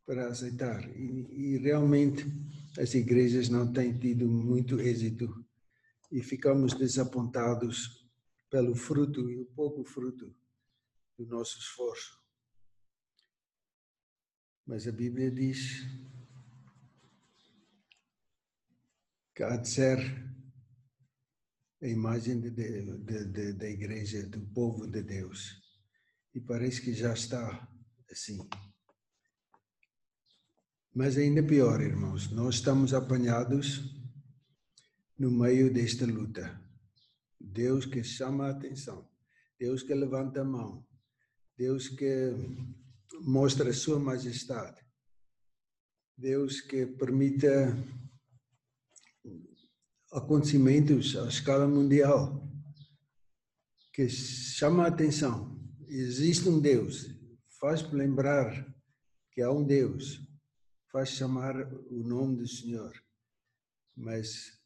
para 0.06 0.28
aceitar. 0.28 0.84
E, 0.94 1.28
e 1.32 1.58
realmente 1.58 2.26
as 2.78 2.94
igrejas 2.96 3.48
não 3.48 3.72
têm 3.72 3.98
tido 3.98 4.28
muito 4.28 4.78
êxito 4.82 5.46
e 6.12 6.22
ficamos 6.22 6.74
desapontados 6.74 8.06
pelo 8.50 8.76
fruto 8.76 9.32
e 9.32 9.40
o 9.40 9.46
pouco 9.46 9.86
fruto 9.86 10.36
do 11.18 11.26
nosso 11.26 11.58
esforço. 11.60 12.27
Mas 14.68 14.86
a 14.86 14.92
Bíblia 14.92 15.32
diz 15.32 15.88
que 19.34 19.42
há 19.42 19.56
de 19.56 19.70
ser 19.70 19.98
a 21.82 21.88
imagem 21.88 22.42
de, 22.42 22.50
de, 22.50 23.26
de, 23.26 23.54
da 23.54 23.70
igreja, 23.70 24.28
do 24.28 24.42
povo 24.48 24.86
de 24.86 25.02
Deus. 25.02 25.62
E 26.36 26.42
parece 26.42 26.82
que 26.82 26.94
já 26.94 27.14
está 27.14 27.66
assim. 28.12 28.46
Mas 30.94 31.18
ainda 31.18 31.42
pior, 31.42 31.80
irmãos, 31.80 32.30
nós 32.32 32.56
estamos 32.56 32.94
apanhados 32.94 33.96
no 35.18 35.32
meio 35.32 35.74
desta 35.74 36.06
luta. 36.06 36.62
Deus 37.40 37.86
que 37.86 38.04
chama 38.04 38.48
a 38.48 38.52
atenção, 38.52 39.10
Deus 39.58 39.82
que 39.82 39.94
levanta 39.94 40.42
a 40.42 40.46
mão, 40.46 40.86
Deus 41.56 41.88
que 41.88 42.34
mostra 43.22 43.70
a 43.70 43.74
sua 43.74 44.00
majestade. 44.00 44.86
Deus 46.18 46.62
que 46.62 46.86
permita 46.86 47.76
acontecimentos 50.12 51.16
à 51.16 51.28
escala 51.28 51.68
mundial 51.68 52.48
que 53.94 54.08
chama 54.10 54.84
a 54.84 54.88
atenção. 54.88 55.60
Existe 55.88 56.48
um 56.48 56.60
Deus, 56.60 57.08
faz 57.60 57.82
lembrar 57.92 58.76
que 59.32 59.42
há 59.42 59.52
um 59.52 59.66
Deus, 59.66 60.22
faz 60.92 61.10
chamar 61.10 61.56
o 61.92 62.04
nome 62.04 62.38
do 62.38 62.48
Senhor, 62.48 62.94
mas 63.96 64.58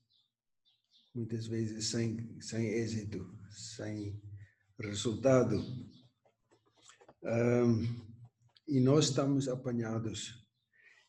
muitas 1.15 1.47
vezes 1.47 1.89
sem, 1.89 2.39
sem 2.41 2.67
êxito, 2.67 3.25
sem 3.49 4.21
resultado. 4.79 5.57
Um, 7.23 8.10
e 8.67 8.79
nós 8.79 9.05
estamos 9.05 9.47
apanhados 9.47 10.41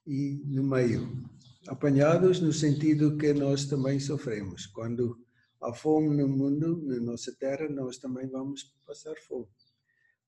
e 0.06 0.42
no 0.46 0.62
meio. 0.62 1.22
Apanhados 1.68 2.40
no 2.40 2.52
sentido 2.52 3.16
que 3.16 3.32
nós 3.32 3.66
também 3.66 4.00
sofremos. 4.00 4.66
Quando 4.66 5.18
há 5.60 5.72
fome 5.72 6.16
no 6.16 6.28
mundo, 6.28 6.82
na 6.82 6.98
nossa 7.00 7.32
terra, 7.36 7.68
nós 7.68 7.98
também 7.98 8.28
vamos 8.28 8.64
passar 8.84 9.14
fome. 9.28 9.46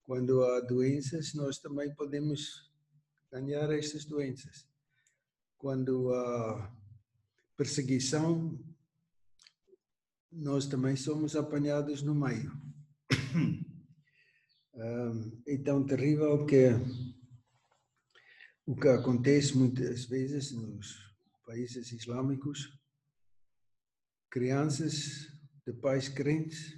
Quando 0.03 0.45
há 0.45 0.61
doenças, 0.61 1.35
nós 1.35 1.59
também 1.59 1.93
podemos 1.95 2.71
ganhar 3.33 3.71
estas 3.73 4.05
doenças. 4.05 4.69
Quando 5.59 6.13
há 6.13 6.73
perseguição, 7.57 8.59
nós 10.31 10.67
também 10.67 10.95
somos 10.95 11.35
apanhados 11.35 12.03
no 12.03 12.15
meio. 12.15 12.53
É 15.47 15.57
tão 15.59 15.87
terrível 15.87 16.45
que 16.47 16.71
o 18.67 18.75
que 18.75 18.89
acontece 18.89 19.57
muitas 19.57 20.07
vezes 20.07 20.51
nos 20.51 21.15
países 21.47 21.93
islâmicos, 21.93 22.77
crianças 24.29 25.29
de 25.65 25.73
pais 25.75 26.09
crentes, 26.09 26.77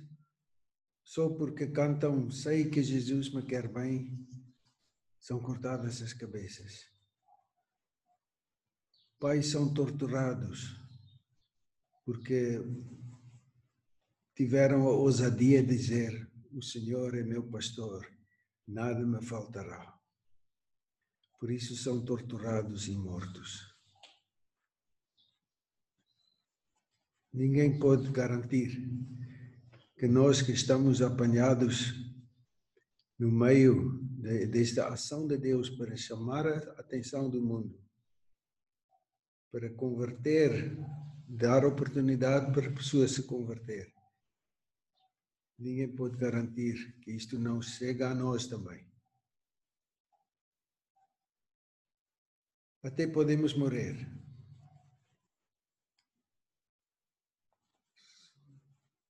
só 1.02 1.30
porque 1.30 1.68
cantam 1.68 2.30
sei 2.30 2.68
que 2.68 2.82
Jesus 2.82 3.32
me 3.32 3.42
quer 3.42 3.66
bem, 3.72 4.28
são 5.18 5.40
cortadas 5.40 6.02
as 6.02 6.12
cabeças. 6.12 6.90
Pais 9.18 9.46
são 9.46 9.72
torturados 9.72 10.76
porque 12.04 12.60
tiveram 14.34 14.82
a 14.86 14.90
ousadia 14.90 15.62
de 15.62 15.74
dizer: 15.74 16.25
O 16.56 16.62
Senhor 16.62 17.14
é 17.14 17.22
meu 17.22 17.42
pastor, 17.50 18.10
nada 18.66 19.04
me 19.04 19.22
faltará. 19.22 19.94
Por 21.38 21.50
isso 21.50 21.76
são 21.76 22.02
torturados 22.02 22.88
e 22.88 22.96
mortos. 22.96 23.76
Ninguém 27.30 27.78
pode 27.78 28.10
garantir 28.10 28.70
que 29.98 30.08
nós 30.08 30.40
que 30.40 30.52
estamos 30.52 31.02
apanhados 31.02 31.92
no 33.18 33.30
meio 33.30 34.00
de, 34.18 34.46
desta 34.46 34.88
ação 34.88 35.26
de 35.26 35.36
Deus 35.36 35.68
para 35.68 35.94
chamar 35.94 36.46
a 36.46 36.56
atenção 36.80 37.28
do 37.28 37.42
mundo, 37.42 37.78
para 39.52 39.68
converter, 39.74 40.74
dar 41.28 41.66
oportunidade 41.66 42.50
para 42.54 42.72
pessoas 42.72 43.10
se 43.10 43.24
converter. 43.24 43.95
Ninguém 45.58 45.88
pode 45.94 46.16
garantir 46.16 46.98
que 47.00 47.12
isto 47.12 47.38
não 47.38 47.62
chega 47.62 48.10
a 48.10 48.14
nós 48.14 48.46
também. 48.46 48.86
Até 52.82 53.06
podemos 53.06 53.54
morrer. 53.54 53.96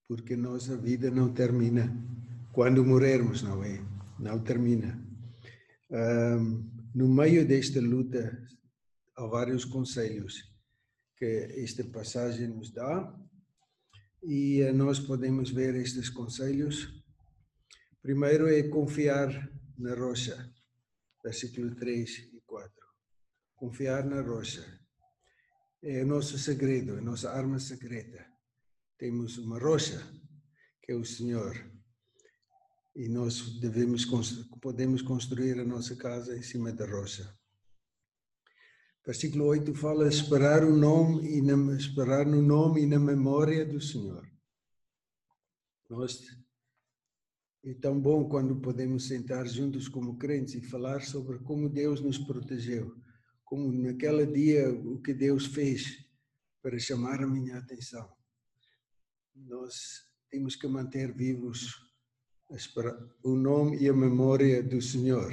Porque 0.09 0.37
nossa 0.37 0.77
vida 0.77 1.11
não 1.11 1.35
termina 1.35 1.93
quando 2.53 2.85
morrermos, 2.85 3.43
não 3.43 3.63
é? 3.65 3.85
Não 4.19 4.43
termina. 4.43 5.05
Um, 5.91 6.71
no 6.95 7.09
meio 7.09 7.47
desta 7.47 7.81
luta, 7.81 8.49
há 9.17 9.27
vários 9.27 9.65
conselhos 9.65 10.51
que 11.17 11.27
esta 11.57 11.85
passagem 11.85 12.47
nos 12.49 12.71
dá 12.71 13.15
e 14.23 14.61
eh, 14.61 14.73
nós 14.73 14.99
podemos 14.99 15.51
ver 15.51 15.75
estes 15.75 16.11
conselhos. 16.11 17.03
Primeiro 18.03 18.49
é 18.49 18.63
confiar 18.65 19.29
na 19.79 19.95
rocha, 19.95 20.53
versículo 21.23 21.75
3 21.75 22.11
e 22.35 22.41
4. 22.47 22.73
Confiar 23.55 24.05
na 24.05 24.21
rocha. 24.21 24.65
É 25.83 26.03
o 26.03 26.07
nosso 26.07 26.39
segredo, 26.39 26.97
é 26.97 26.99
a 26.99 27.03
nossa 27.03 27.31
arma 27.31 27.59
secreta. 27.59 28.27
Temos 28.99 29.39
uma 29.39 29.59
rocha, 29.59 30.03
que 30.83 30.93
é 30.93 30.95
o 30.95 31.05
Senhor. 31.05 31.55
E 32.95 33.09
nós 33.09 33.61
devemos, 33.61 34.07
podemos 34.61 35.03
construir 35.03 35.61
a 35.61 35.65
nossa 35.65 35.95
casa 35.97 36.37
em 36.37 36.43
cima 36.43 36.73
da 36.73 36.87
rocha. 36.87 37.33
Versículo 39.07 39.45
8 39.47 39.73
fala 39.73 40.09
esperar 40.09 40.65
o 40.65 40.77
nome 40.77 41.39
e 41.39 41.41
na, 41.41 41.77
esperar 41.77 42.27
no 42.27 42.43
nome 42.43 42.83
e 42.83 42.87
na 42.87 42.99
memória 42.99 43.65
do 43.65 43.81
Senhor. 43.81 44.29
Nós 45.89 46.37
é 47.65 47.73
tão 47.75 48.01
bom 48.01 48.29
quando 48.29 48.61
podemos 48.61 49.07
sentar 49.07 49.47
juntos 49.47 49.87
como 49.87 50.19
crentes 50.19 50.55
e 50.57 50.61
falar 50.61 51.03
sobre 51.03 51.39
como 51.39 51.69
Deus 51.69 52.01
nos 52.01 52.19
protegeu, 52.19 52.97
como 53.45 53.71
naquele 53.71 54.27
dia 54.27 54.69
o 54.73 55.01
que 55.01 55.15
Deus 55.15 55.47
fez 55.47 56.05
para 56.61 56.77
chamar 56.77 57.23
a 57.23 57.29
minha 57.29 57.59
atenção. 57.59 58.13
Nós 59.37 60.03
temos 60.29 60.57
que 60.57 60.67
manter 60.67 61.15
vivos 61.15 61.77
o 63.23 63.37
nome 63.37 63.79
e 63.79 63.89
a 63.89 63.95
memória 63.95 64.61
do 64.65 64.83
Senhor. 64.83 65.33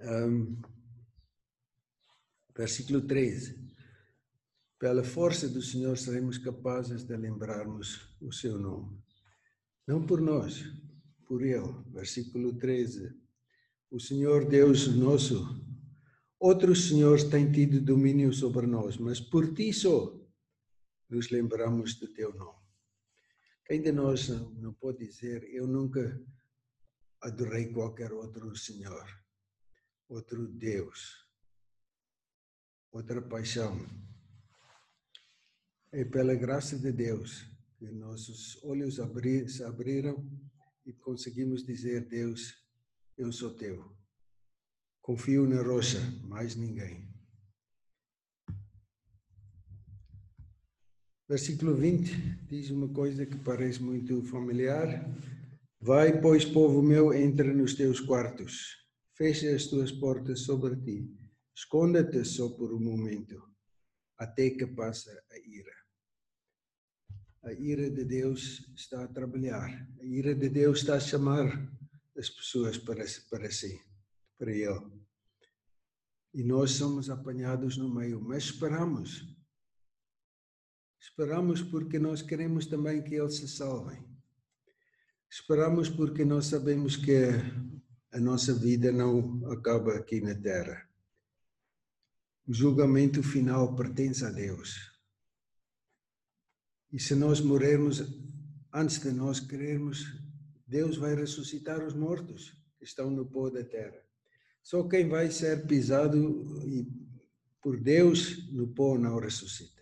Um, 0.00 0.79
Versículo 2.60 3.00
13. 3.00 3.58
Pela 4.78 5.02
força 5.02 5.48
do 5.48 5.62
Senhor 5.62 5.96
seremos 5.96 6.36
capazes 6.36 7.04
de 7.04 7.16
lembrarmos 7.16 8.14
o 8.20 8.30
seu 8.30 8.58
nome. 8.58 9.02
Não 9.86 10.04
por 10.04 10.20
nós, 10.20 10.62
por 11.26 11.40
Ele. 11.40 11.72
Versículo 11.86 12.52
13. 12.58 13.18
O 13.90 13.98
Senhor 13.98 14.46
Deus 14.46 14.88
nosso, 14.88 15.58
outros 16.38 16.88
senhores 16.90 17.24
têm 17.24 17.50
tido 17.50 17.80
domínio 17.80 18.30
sobre 18.30 18.66
nós, 18.66 18.98
mas 18.98 19.18
por 19.18 19.54
ti 19.54 19.72
só 19.72 20.14
nos 21.08 21.30
lembramos 21.30 21.94
do 21.94 22.12
teu 22.12 22.34
nome. 22.34 22.60
Quem 23.64 23.80
de 23.80 23.90
nós 23.90 24.28
não 24.28 24.74
pode 24.74 24.98
dizer, 24.98 25.44
eu 25.44 25.66
nunca 25.66 26.22
adorei 27.22 27.72
qualquer 27.72 28.12
outro 28.12 28.54
Senhor, 28.54 29.08
outro 30.10 30.46
Deus, 30.46 31.29
outra 32.92 33.22
paixão. 33.22 33.86
É 35.92 36.04
pela 36.04 36.34
graça 36.34 36.78
de 36.78 36.92
Deus 36.92 37.46
que 37.78 37.90
nossos 37.90 38.62
olhos 38.62 38.96
se 38.96 39.64
abriram 39.64 40.28
e 40.84 40.92
conseguimos 40.92 41.64
dizer: 41.64 42.06
Deus, 42.08 42.54
eu 43.16 43.32
sou 43.32 43.54
teu. 43.54 43.96
Confio 45.00 45.46
na 45.48 45.62
rocha, 45.62 45.98
mais 46.22 46.54
ninguém. 46.54 47.08
Versículo 51.28 51.76
20 51.76 52.46
diz 52.48 52.70
uma 52.70 52.88
coisa 52.88 53.24
que 53.24 53.38
parece 53.38 53.80
muito 53.80 54.22
familiar. 54.24 55.08
Vai, 55.80 56.20
pois, 56.20 56.44
povo 56.44 56.82
meu, 56.82 57.14
entra 57.14 57.54
nos 57.54 57.74
teus 57.74 58.00
quartos, 58.00 58.76
fecha 59.16 59.54
as 59.54 59.66
tuas 59.66 59.90
portas 59.90 60.40
sobre 60.40 60.76
ti 60.76 61.19
Esconda-te 61.60 62.24
só 62.24 62.48
por 62.48 62.72
um 62.72 62.80
momento, 62.80 63.38
até 64.16 64.48
que 64.48 64.66
passe 64.66 65.10
a 65.10 65.38
ira. 65.38 65.76
A 67.44 67.52
ira 67.52 67.90
de 67.90 68.02
Deus 68.02 68.66
está 68.74 69.04
a 69.04 69.08
trabalhar. 69.08 69.68
A 70.00 70.04
ira 70.04 70.34
de 70.34 70.48
Deus 70.48 70.78
está 70.78 70.94
a 70.94 71.00
chamar 71.00 71.70
as 72.16 72.30
pessoas 72.30 72.78
para, 72.78 73.04
para 73.28 73.50
si, 73.50 73.78
para 74.38 74.50
Ele. 74.50 74.90
E 76.32 76.42
nós 76.42 76.70
somos 76.70 77.10
apanhados 77.10 77.76
no 77.76 77.94
meio, 77.94 78.22
mas 78.22 78.44
esperamos. 78.44 79.36
Esperamos 80.98 81.60
porque 81.60 81.98
nós 81.98 82.22
queremos 82.22 82.64
também 82.64 83.04
que 83.04 83.16
eles 83.16 83.36
se 83.36 83.46
salvem. 83.46 84.02
Esperamos 85.30 85.90
porque 85.90 86.24
nós 86.24 86.46
sabemos 86.46 86.96
que 86.96 87.28
a 88.12 88.18
nossa 88.18 88.54
vida 88.54 88.90
não 88.90 89.46
acaba 89.52 89.94
aqui 89.96 90.22
na 90.22 90.34
terra. 90.34 90.89
O 92.46 92.52
julgamento 92.52 93.22
final 93.22 93.76
pertence 93.76 94.24
a 94.24 94.30
Deus. 94.30 94.90
E 96.92 96.98
se 96.98 97.14
nós 97.14 97.40
morrermos 97.40 98.02
antes 98.72 98.98
de 99.00 99.12
nós 99.12 99.40
querermos, 99.40 100.04
Deus 100.66 100.96
vai 100.96 101.14
ressuscitar 101.14 101.84
os 101.84 101.94
mortos 101.94 102.56
que 102.78 102.84
estão 102.84 103.10
no 103.10 103.26
pó 103.26 103.50
da 103.50 103.64
terra. 103.64 104.00
Só 104.62 104.86
quem 104.88 105.08
vai 105.08 105.30
ser 105.30 105.66
pisado 105.66 106.44
por 107.62 107.80
Deus 107.80 108.50
no 108.52 108.68
pó 108.74 108.98
não 108.98 109.18
ressuscita. 109.18 109.80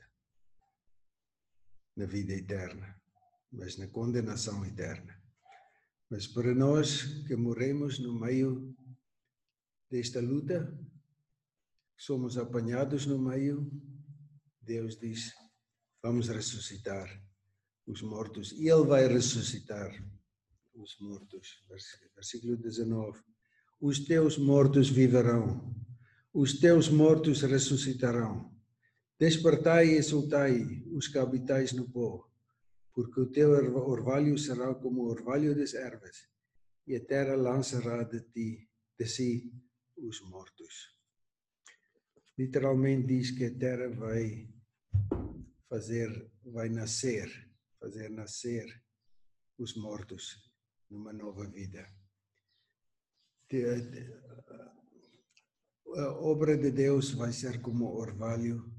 na 1.96 2.06
vida 2.06 2.32
eterna, 2.32 2.94
mas 3.50 3.76
na 3.76 3.88
condenação 3.88 4.64
eterna. 4.64 5.20
Mas 6.08 6.28
para 6.28 6.54
nós 6.54 7.02
que 7.26 7.34
morremos 7.34 7.98
no 7.98 8.18
meio 8.18 8.72
desta 9.90 10.20
luta, 10.20 10.72
somos 11.98 12.38
apanhados 12.38 13.04
no 13.06 13.18
meio, 13.18 13.70
Deus 14.62 14.98
diz: 14.98 15.34
vamos 16.02 16.28
ressuscitar 16.28 17.08
os 17.86 18.02
mortos. 18.02 18.52
E 18.52 18.68
Ele 18.68 18.86
vai 18.86 19.06
ressuscitar 19.08 19.90
os 20.74 20.96
mortos. 21.00 21.64
Versículo 22.14 22.56
19: 22.56 23.20
Os 23.80 24.04
teus 24.04 24.38
mortos 24.38 24.88
viverão, 24.88 25.74
os 26.32 26.58
teus 26.60 26.88
mortos 26.88 27.42
ressuscitarão. 27.42 28.56
Despertai 29.18 29.88
e 29.88 29.96
exultai, 29.96 30.84
os 30.92 31.08
que 31.08 31.18
habitais 31.18 31.72
no 31.72 31.90
pó, 31.90 32.24
porque 32.94 33.20
o 33.20 33.26
teu 33.26 33.50
orvalho 33.50 34.38
será 34.38 34.72
como 34.76 35.02
o 35.02 35.08
orvalho 35.08 35.56
das 35.56 35.74
ervas, 35.74 36.28
e 36.86 36.94
a 36.94 37.04
terra 37.04 37.34
lançará 37.34 38.04
de 38.04 38.20
ti, 38.20 38.68
de 38.96 39.06
si, 39.06 39.52
os 39.96 40.20
mortos. 40.20 40.97
Literalmente 42.38 43.08
diz 43.08 43.32
que 43.32 43.46
a 43.46 43.54
terra 43.58 43.88
vai 43.88 44.48
fazer, 45.68 46.30
vai 46.44 46.68
nascer, 46.68 47.28
fazer 47.80 48.10
nascer 48.10 48.64
os 49.58 49.74
mortos 49.74 50.48
numa 50.88 51.12
nova 51.12 51.48
vida. 51.48 51.84
A 55.96 56.12
obra 56.20 56.56
de 56.56 56.70
Deus 56.70 57.10
vai 57.10 57.32
ser 57.32 57.60
como 57.60 57.96
orvalho 57.96 58.72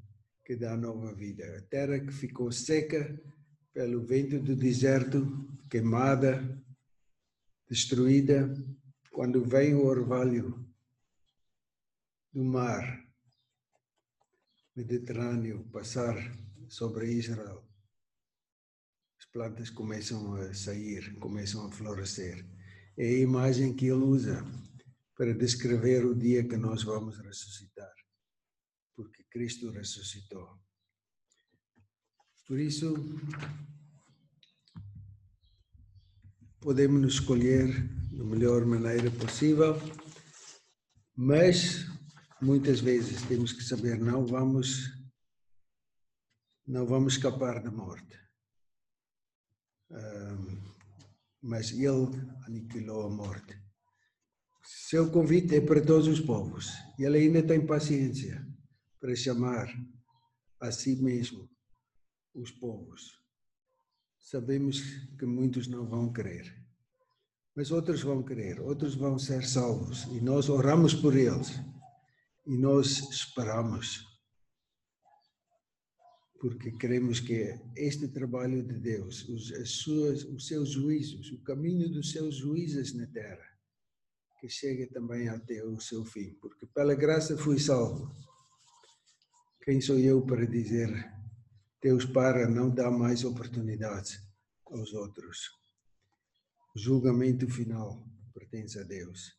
que 0.46 0.56
dá 0.56 0.78
nova 0.78 1.14
vida. 1.14 1.58
A 1.58 1.62
terra 1.64 2.00
que 2.00 2.14
ficou 2.14 2.54
seca 2.54 3.22
pelo 3.74 4.06
vento 4.06 4.40
do 4.40 4.56
deserto, 4.56 5.20
queimada, 5.70 6.64
destruída, 7.68 8.54
quando 9.12 9.44
vem 9.44 9.74
o 9.74 9.84
orvalho 9.86 10.66
do 12.32 12.46
mar 12.46 13.09
Mediterrâneo 14.80 15.66
passar 15.74 16.16
sobre 16.70 17.12
Israel, 17.12 17.68
as 19.20 19.26
plantas 19.26 19.70
começam 19.70 20.36
a 20.36 20.54
sair, 20.54 21.20
começam 21.20 21.66
a 21.66 21.72
florescer. 21.72 22.46
É 22.98 23.06
a 23.06 23.20
imagem 23.20 23.76
que 23.76 23.88
ele 23.88 24.06
usa 24.06 24.42
para 25.18 25.34
descrever 25.34 26.06
o 26.06 26.16
dia 26.16 26.48
que 26.48 26.56
nós 26.56 26.84
vamos 26.84 27.18
ressuscitar, 27.20 27.94
porque 28.96 29.22
Cristo 29.26 29.70
ressuscitou. 29.70 30.48
Por 32.48 32.58
isso, 32.58 32.96
podemos 36.62 37.02
nos 37.02 37.14
escolher 37.16 37.68
da 38.14 38.24
melhor 38.24 38.66
maneira 38.66 39.12
possível, 39.12 39.76
mas 41.18 41.89
muitas 42.42 42.80
vezes 42.80 43.22
temos 43.24 43.52
que 43.52 43.64
saber 43.64 44.00
não 44.00 44.26
vamos 44.26 44.98
não 46.66 46.86
vamos 46.86 47.14
escapar 47.14 47.64
da 47.64 47.72
morte. 47.72 48.16
Mas 51.42 51.72
ele 51.72 52.16
aniquilou 52.46 53.08
a 53.08 53.10
morte. 53.10 53.60
Seu 54.64 55.10
convite 55.10 55.56
é 55.56 55.62
para 55.62 55.84
todos 55.84 56.08
os 56.08 56.20
povos. 56.20 56.72
Ele 57.00 57.18
ainda 57.18 57.42
tem 57.42 57.66
paciência 57.66 58.46
para 59.00 59.16
chamar 59.16 59.68
a 60.60 60.72
si 60.72 60.96
mesmo 60.98 61.50
os 62.36 62.52
povos. 62.52 63.20
Sabemos 64.20 64.80
que 65.18 65.26
muitos 65.26 65.68
não 65.68 65.88
vão 65.88 66.14
crer, 66.14 66.56
mas 67.56 67.72
outros 67.72 68.04
vão 68.04 68.22
crer, 68.22 68.62
outros 68.62 68.94
vão 68.94 69.18
ser 69.18 69.44
salvos 69.44 70.04
e 70.12 70.22
nós 70.22 70.50
oramos 70.50 70.94
por 70.94 71.16
eles 71.16 71.60
e 72.46 72.58
nós 72.58 73.10
esperamos 73.10 74.10
porque 76.40 76.72
queremos 76.72 77.20
que 77.20 77.54
este 77.76 78.08
trabalho 78.08 78.64
de 78.64 78.80
Deus, 78.80 79.28
os, 79.28 79.52
as 79.52 79.70
suas, 79.70 80.24
os 80.24 80.48
seus 80.48 80.70
juízos, 80.70 81.32
o 81.32 81.44
caminho 81.44 81.90
dos 81.90 82.12
seus 82.12 82.36
juízes 82.36 82.94
na 82.96 83.06
terra, 83.08 83.46
que 84.40 84.48
chegue 84.48 84.88
também 84.88 85.28
até 85.28 85.64
o 85.66 85.80
seu 85.82 86.06
fim, 86.06 86.34
porque 86.36 86.66
pela 86.68 86.96
graça 86.96 87.38
fui 87.38 87.60
salvo. 87.60 88.10
Quem 89.64 89.82
sou 89.82 90.00
eu 90.00 90.26
para 90.26 90.48
dizer 90.48 90.90
Deus 91.82 92.06
para 92.06 92.48
não 92.50 92.74
dar 92.74 92.90
mais 92.90 93.26
oportunidades 93.26 94.18
aos 94.66 94.94
outros? 94.94 95.50
O 96.74 96.80
julgamento 96.80 97.50
final 97.50 98.02
pertence 98.34 98.80
a 98.80 98.84
Deus. 98.84 99.39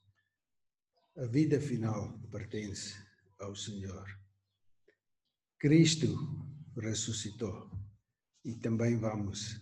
A 1.16 1.26
vida 1.26 1.60
final 1.60 2.16
pertence 2.30 2.94
ao 3.40 3.54
Senhor. 3.54 4.06
Cristo 5.58 6.06
ressuscitou. 6.76 7.68
E 8.44 8.54
também 8.54 8.96
vamos, 8.96 9.60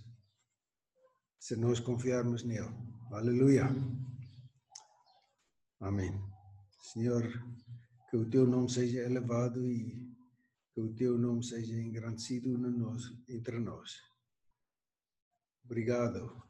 se 1.40 1.56
nós 1.56 1.80
confiarmos 1.80 2.44
nele. 2.44 2.68
Aleluia. 3.10 3.66
Amém. 5.80 6.12
Senhor, 6.92 7.24
que 8.08 8.16
o 8.16 8.28
teu 8.28 8.46
nome 8.46 8.70
seja 8.70 9.00
elevado 9.00 9.66
e 9.66 10.14
que 10.72 10.80
o 10.80 10.94
teu 10.94 11.18
nome 11.18 11.42
seja 11.42 11.74
engrandecido 11.74 12.50
entre 13.28 13.58
nós. 13.58 13.94
Obrigado 15.64 16.40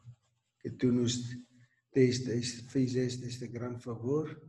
que 0.60 0.70
tu 0.70 0.92
nos 0.92 1.18
deste, 1.94 2.68
fizeste 2.68 3.24
este 3.24 3.46
grande 3.46 3.82
favor 3.82 4.47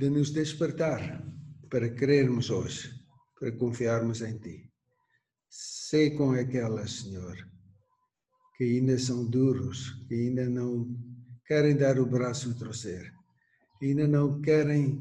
de 0.00 0.08
nos 0.08 0.30
despertar 0.30 1.22
para 1.68 1.94
crermos 1.94 2.48
hoje, 2.48 2.90
para 3.38 3.52
confiarmos 3.52 4.22
em 4.22 4.38
ti. 4.38 4.72
Sei 5.50 6.16
com 6.16 6.32
aquelas, 6.32 7.02
Senhor, 7.02 7.36
que 8.56 8.64
ainda 8.64 8.98
são 8.98 9.26
duros, 9.26 10.02
que 10.08 10.14
ainda 10.14 10.48
não 10.48 10.88
querem 11.44 11.76
dar 11.76 11.98
o 11.98 12.06
braço 12.06 12.50
a 12.50 12.54
torcer, 12.54 13.12
ainda 13.82 14.08
não 14.08 14.40
querem 14.40 14.98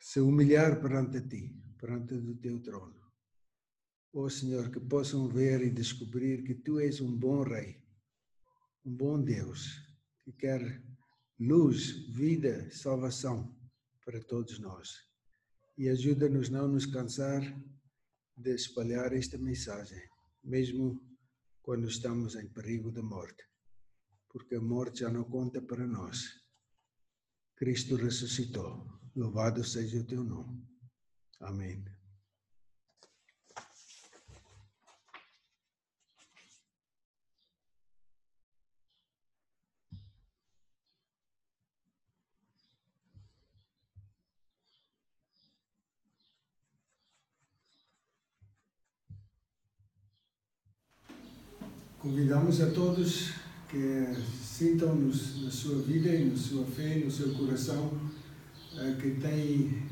se 0.00 0.18
humilhar 0.18 0.80
perante 0.80 1.20
ti, 1.28 1.54
perante 1.78 2.14
o 2.14 2.34
teu 2.38 2.60
trono. 2.60 3.00
Oh 4.12 4.28
Senhor, 4.28 4.68
que 4.68 4.80
possam 4.80 5.28
ver 5.28 5.62
e 5.62 5.70
descobrir 5.70 6.42
que 6.42 6.56
tu 6.56 6.80
és 6.80 7.00
um 7.00 7.16
bom 7.16 7.44
Rei, 7.44 7.80
um 8.84 8.92
bom 8.92 9.22
Deus, 9.22 9.80
que 10.24 10.32
quer 10.32 10.82
luz, 11.38 11.90
vida, 12.08 12.70
salvação 12.70 13.54
para 14.04 14.22
todos 14.22 14.58
nós. 14.58 14.88
E 15.76 15.88
ajuda-nos 15.88 16.48
não 16.48 16.68
nos 16.68 16.86
cansar 16.86 17.42
de 18.36 18.54
espalhar 18.54 19.12
esta 19.12 19.36
mensagem, 19.38 20.00
mesmo 20.42 21.02
quando 21.62 21.88
estamos 21.88 22.34
em 22.36 22.48
perigo 22.48 22.90
de 22.90 23.02
morte, 23.02 23.42
porque 24.30 24.54
a 24.54 24.60
morte 24.60 25.00
já 25.00 25.10
não 25.10 25.24
conta 25.24 25.60
para 25.60 25.86
nós. 25.86 26.24
Cristo 27.56 27.96
ressuscitou. 27.96 28.86
Louvado 29.14 29.64
seja 29.64 29.98
o 29.98 30.04
teu 30.04 30.22
nome. 30.22 30.62
Amém. 31.40 31.95
Convidamos 52.06 52.60
a 52.60 52.70
todos 52.70 53.32
que 53.68 54.06
sintam 54.40 54.94
nos, 54.94 55.42
na 55.42 55.50
sua 55.50 55.82
vida 55.82 56.08
e 56.08 56.26
na 56.26 56.36
sua 56.36 56.64
fé, 56.64 57.02
no 57.04 57.10
seu 57.10 57.34
coração, 57.34 58.00
eh, 58.76 58.96
que 59.00 59.10
têm 59.20 59.82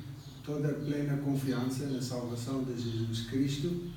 toda 0.45 0.71
a 0.71 0.75
plena 0.75 1.17
confiança 1.17 1.87
na 1.87 2.01
salvação 2.01 2.63
de 2.63 2.81
Jesus 2.81 3.27
Cristo. 3.27 3.91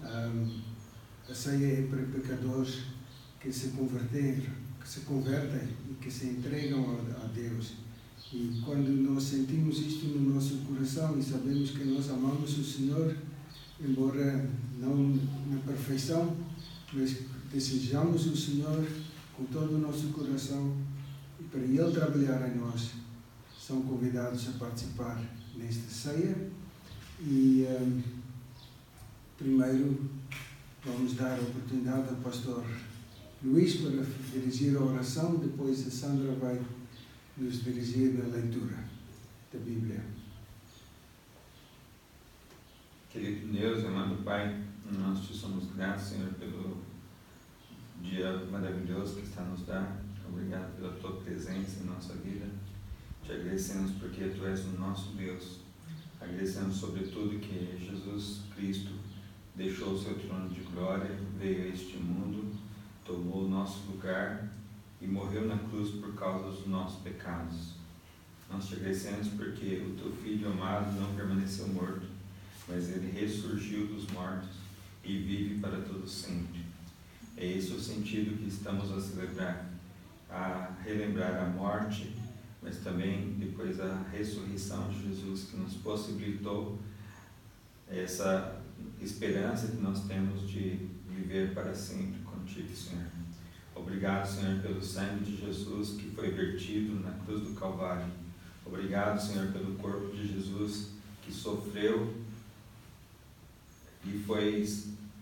A 0.00 1.34
ceia 1.34 1.80
é 1.80 1.86
para 1.90 2.04
pecadores 2.04 2.82
que 3.40 3.52
se 3.52 3.70
convertem, 3.70 4.46
que 4.80 4.88
se 4.88 5.00
convertem 5.00 5.70
e 5.90 5.94
que 5.94 6.08
se 6.08 6.26
entregam 6.26 7.00
a 7.20 7.26
Deus. 7.34 7.72
E 8.32 8.62
quando 8.64 8.88
nós 8.90 9.24
sentimos 9.24 9.76
isto 9.80 10.06
no 10.06 10.34
nosso 10.34 10.58
coração 10.58 11.18
e 11.18 11.22
sabemos 11.22 11.72
que 11.72 11.82
nós 11.82 12.08
amamos 12.10 12.56
o 12.56 12.62
Senhor, 12.62 13.16
embora 13.80 14.48
não 14.78 15.18
na 15.50 15.58
perfeição, 15.66 16.36
mas 16.92 17.29
desejamos 17.52 18.26
o 18.26 18.36
Senhor 18.36 18.86
com 19.36 19.44
todo 19.44 19.76
o 19.76 19.78
nosso 19.78 20.08
coração 20.08 20.76
e 21.38 21.44
para 21.44 21.60
Ele 21.60 21.90
trabalhar 21.92 22.48
em 22.48 22.58
nós, 22.58 22.90
são 23.58 23.82
convidados 23.82 24.48
a 24.48 24.52
participar 24.52 25.22
nesta 25.56 25.88
ceia 25.88 26.50
e 27.20 27.66
um, 27.68 28.20
Primeiro, 29.40 29.98
vamos 30.84 31.14
dar 31.14 31.38
a 31.38 31.42
oportunidade 31.42 32.10
ao 32.10 32.16
pastor 32.16 32.62
Luís 33.42 33.76
para 33.76 34.04
dirigir 34.30 34.76
a 34.76 34.82
oração, 34.82 35.36
depois 35.36 35.86
a 35.86 35.90
Sandra 35.90 36.30
vai 36.32 36.60
nos 37.38 37.64
dirigir 37.64 38.18
na 38.18 38.36
leitura 38.36 38.84
da 39.50 39.58
Bíblia. 39.60 40.04
Querido 43.08 43.50
Deus, 43.50 43.82
amado 43.82 44.22
Pai, 44.22 44.62
nós 44.92 45.26
te 45.26 45.32
somos 45.32 45.72
gratos, 45.74 46.08
Senhor, 46.08 46.34
pelo 46.34 46.76
dia 48.02 48.32
maravilhoso 48.50 49.16
que 49.16 49.22
está 49.22 49.42
nos 49.42 49.62
dando. 49.66 50.00
Obrigado 50.28 50.76
pela 50.76 50.92
tua 50.94 51.20
presença 51.20 51.80
em 51.80 51.86
nossa 51.86 52.14
vida. 52.14 52.46
Te 53.24 53.32
agradecemos 53.32 53.92
porque 53.92 54.28
tu 54.28 54.46
és 54.46 54.64
o 54.66 54.78
nosso 54.78 55.12
Deus. 55.12 55.60
Agradecemos 56.20 56.76
sobretudo 56.76 57.38
que 57.38 57.76
Jesus 57.78 58.42
Cristo 58.54 58.92
deixou 59.54 59.94
o 59.94 59.98
seu 59.98 60.18
trono 60.18 60.48
de 60.48 60.60
glória, 60.60 61.18
veio 61.38 61.64
a 61.64 61.68
este 61.68 61.96
mundo, 61.98 62.54
tomou 63.04 63.44
o 63.44 63.48
nosso 63.48 63.90
lugar 63.90 64.48
e 65.00 65.06
morreu 65.06 65.46
na 65.46 65.58
cruz 65.58 65.90
por 65.90 66.14
causa 66.14 66.50
dos 66.50 66.66
nossos 66.66 67.02
pecados. 67.02 67.74
Nós 68.50 68.66
te 68.66 68.74
agradecemos 68.74 69.28
porque 69.28 69.84
o 69.86 69.94
teu 69.94 70.12
filho 70.12 70.50
amado 70.50 70.92
não 71.00 71.14
permaneceu 71.14 71.68
morto, 71.68 72.06
mas 72.68 72.90
ele 72.90 73.10
ressurgiu 73.12 73.86
dos 73.86 74.06
mortos 74.08 74.56
e 75.04 75.16
vive 75.18 75.60
para 75.60 75.80
todo 75.80 76.06
sempre. 76.06 76.69
É 77.40 77.46
esse 77.46 77.72
o 77.72 77.80
sentido 77.80 78.36
que 78.36 78.48
estamos 78.48 78.92
a 78.92 79.00
celebrar, 79.00 79.66
a 80.28 80.72
relembrar 80.84 81.42
a 81.42 81.46
morte, 81.46 82.14
mas 82.62 82.76
também 82.80 83.34
depois 83.38 83.80
a 83.80 84.02
ressurreição 84.12 84.90
de 84.90 85.08
Jesus 85.08 85.44
que 85.44 85.56
nos 85.56 85.72
possibilitou 85.76 86.78
essa 87.88 88.60
esperança 89.00 89.68
que 89.68 89.78
nós 89.78 90.06
temos 90.06 90.46
de 90.50 90.86
viver 91.08 91.54
para 91.54 91.74
sempre 91.74 92.20
contigo, 92.20 92.76
Senhor. 92.76 93.06
Obrigado, 93.74 94.26
Senhor, 94.26 94.60
pelo 94.60 94.82
sangue 94.82 95.24
de 95.24 95.36
Jesus 95.38 95.98
que 95.98 96.10
foi 96.10 96.32
vertido 96.32 97.00
na 97.00 97.12
cruz 97.24 97.40
do 97.40 97.54
Calvário. 97.54 98.12
Obrigado, 98.66 99.18
Senhor, 99.18 99.50
pelo 99.50 99.76
corpo 99.76 100.14
de 100.14 100.28
Jesus 100.28 100.90
que 101.22 101.32
sofreu 101.32 102.14
e 104.04 104.22
foi 104.26 104.68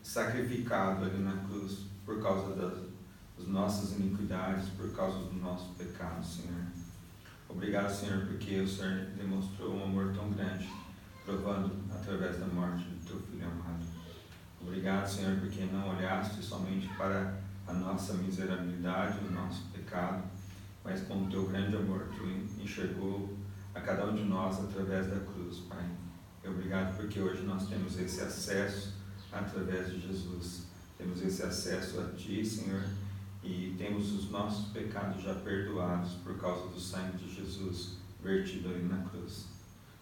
sacrificado 0.02 1.04
ali 1.04 1.22
na 1.22 1.36
cruz 1.46 1.86
por 2.08 2.22
causa 2.22 2.54
das, 2.54 2.72
das 3.36 3.46
nossas 3.48 3.98
iniquidades, 3.98 4.70
por 4.70 4.90
causa 4.92 5.18
do 5.18 5.34
nosso 5.34 5.74
pecado, 5.74 6.24
Senhor. 6.24 6.64
Obrigado, 7.46 7.90
Senhor, 7.90 8.24
porque 8.24 8.60
o 8.60 8.66
Senhor 8.66 9.08
demonstrou 9.14 9.74
um 9.74 9.84
amor 9.84 10.14
tão 10.14 10.30
grande, 10.30 10.72
provando 11.22 11.70
através 11.94 12.40
da 12.40 12.46
morte 12.46 12.84
do 12.84 13.06
teu 13.06 13.20
filho 13.20 13.44
amado. 13.44 13.84
Obrigado, 14.58 15.06
Senhor, 15.06 15.38
porque 15.38 15.66
não 15.66 15.96
olhaste 15.96 16.42
somente 16.42 16.88
para 16.96 17.38
a 17.66 17.74
nossa 17.74 18.14
miserabilidade, 18.14 19.18
o 19.28 19.30
nosso 19.30 19.66
pecado, 19.66 20.22
mas 20.82 21.02
com 21.02 21.24
o 21.24 21.28
teu 21.28 21.46
grande 21.46 21.76
amor, 21.76 22.08
tu 22.16 22.24
enxergou 22.58 23.36
a 23.74 23.82
cada 23.82 24.06
um 24.06 24.14
de 24.14 24.24
nós 24.24 24.58
através 24.58 25.08
da 25.08 25.20
cruz, 25.20 25.58
Pai. 25.68 25.86
Obrigado 26.42 26.96
porque 26.96 27.20
hoje 27.20 27.42
nós 27.42 27.68
temos 27.68 27.98
esse 27.98 28.22
acesso 28.22 28.94
através 29.30 29.90
de 29.90 30.00
Jesus. 30.00 30.67
Temos 30.98 31.22
esse 31.22 31.42
acesso 31.44 32.00
a 32.00 32.08
Ti, 32.16 32.44
Senhor, 32.44 32.84
e 33.42 33.74
temos 33.78 34.12
os 34.12 34.30
nossos 34.30 34.72
pecados 34.72 35.22
já 35.22 35.34
perdoados 35.36 36.14
por 36.24 36.36
causa 36.38 36.68
do 36.68 36.80
sangue 36.80 37.16
de 37.16 37.34
Jesus 37.34 37.98
vertido 38.22 38.68
ali 38.68 38.82
na 38.82 38.98
cruz. 39.04 39.46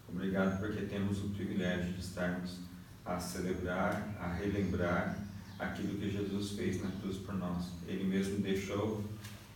Obrigado 0.09 0.59
porque 0.59 0.85
temos 0.87 1.23
o 1.23 1.29
privilégio 1.29 1.93
de 1.93 1.99
estarmos 1.99 2.57
a 3.05 3.19
celebrar, 3.19 4.15
a 4.19 4.33
relembrar 4.33 5.17
aquilo 5.59 5.97
que 5.97 6.09
Jesus 6.09 6.51
fez 6.51 6.81
na 6.81 6.89
cruz 6.91 7.17
por 7.17 7.35
nós. 7.35 7.71
Ele 7.87 8.03
mesmo 8.03 8.39
deixou 8.39 9.03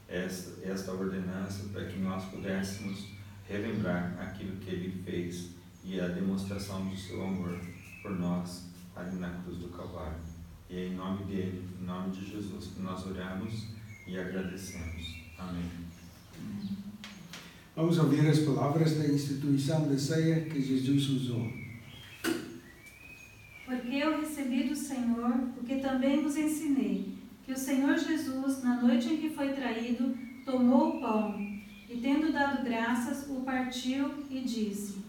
esta, 0.08 0.66
esta 0.66 0.92
ordenança 0.92 1.70
para 1.70 1.86
que 1.86 2.00
nós 2.00 2.26
pudéssemos 2.26 3.08
relembrar 3.48 4.16
aquilo 4.20 4.58
que 4.58 4.70
ele 4.70 5.04
fez 5.04 5.50
e 5.84 6.00
a 6.00 6.08
demonstração 6.08 6.88
do 6.88 6.96
seu 6.96 7.24
amor 7.24 7.60
por 8.02 8.12
nós 8.12 8.66
ali 8.96 9.16
na 9.18 9.30
cruz 9.42 9.58
do 9.58 9.70
Calvário. 9.70 10.31
E 10.72 10.78
é 10.78 10.88
em 10.88 10.96
nome 10.96 11.26
dele, 11.26 11.68
em 11.82 11.86
nome 11.86 12.12
de 12.12 12.32
Jesus, 12.32 12.68
que 12.68 12.82
nós 12.82 13.06
oramos 13.06 13.68
e 14.08 14.18
agradecemos. 14.18 15.18
Amém. 15.38 15.70
Vamos 17.76 17.98
ouvir 17.98 18.26
as 18.26 18.40
palavras 18.40 18.98
da 18.98 19.06
instituição 19.06 19.90
da 19.90 19.98
ceia 19.98 20.46
que 20.46 20.62
Jesus 20.62 21.10
usou. 21.10 21.52
Porque 23.66 23.96
eu 23.96 24.22
recebi 24.22 24.64
do 24.64 24.76
Senhor 24.76 25.50
o 25.60 25.64
que 25.66 25.82
também 25.82 26.24
vos 26.24 26.38
ensinei, 26.38 27.18
que 27.46 27.52
o 27.52 27.58
Senhor 27.58 27.98
Jesus, 27.98 28.64
na 28.64 28.82
noite 28.82 29.10
em 29.10 29.18
que 29.18 29.30
foi 29.30 29.50
traído, 29.50 30.18
tomou 30.46 30.98
o 30.98 31.02
pão 31.02 31.38
e, 31.90 31.98
tendo 32.02 32.32
dado 32.32 32.64
graças, 32.64 33.30
o 33.30 33.42
partiu 33.42 34.10
e 34.30 34.40
disse: 34.40 35.00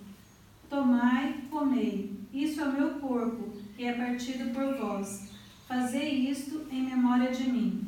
Tomai, 0.68 1.44
comei, 1.48 2.18
isso 2.32 2.60
é 2.60 2.64
o 2.64 2.72
meu 2.72 2.90
corpo, 2.98 3.52
que 3.76 3.84
é 3.84 3.92
partido 3.92 4.52
por 4.52 4.76
vós. 4.76 5.31
Fazei 5.74 6.28
isto 6.28 6.66
em 6.70 6.82
memória 6.82 7.30
de 7.30 7.50
mim. 7.50 7.82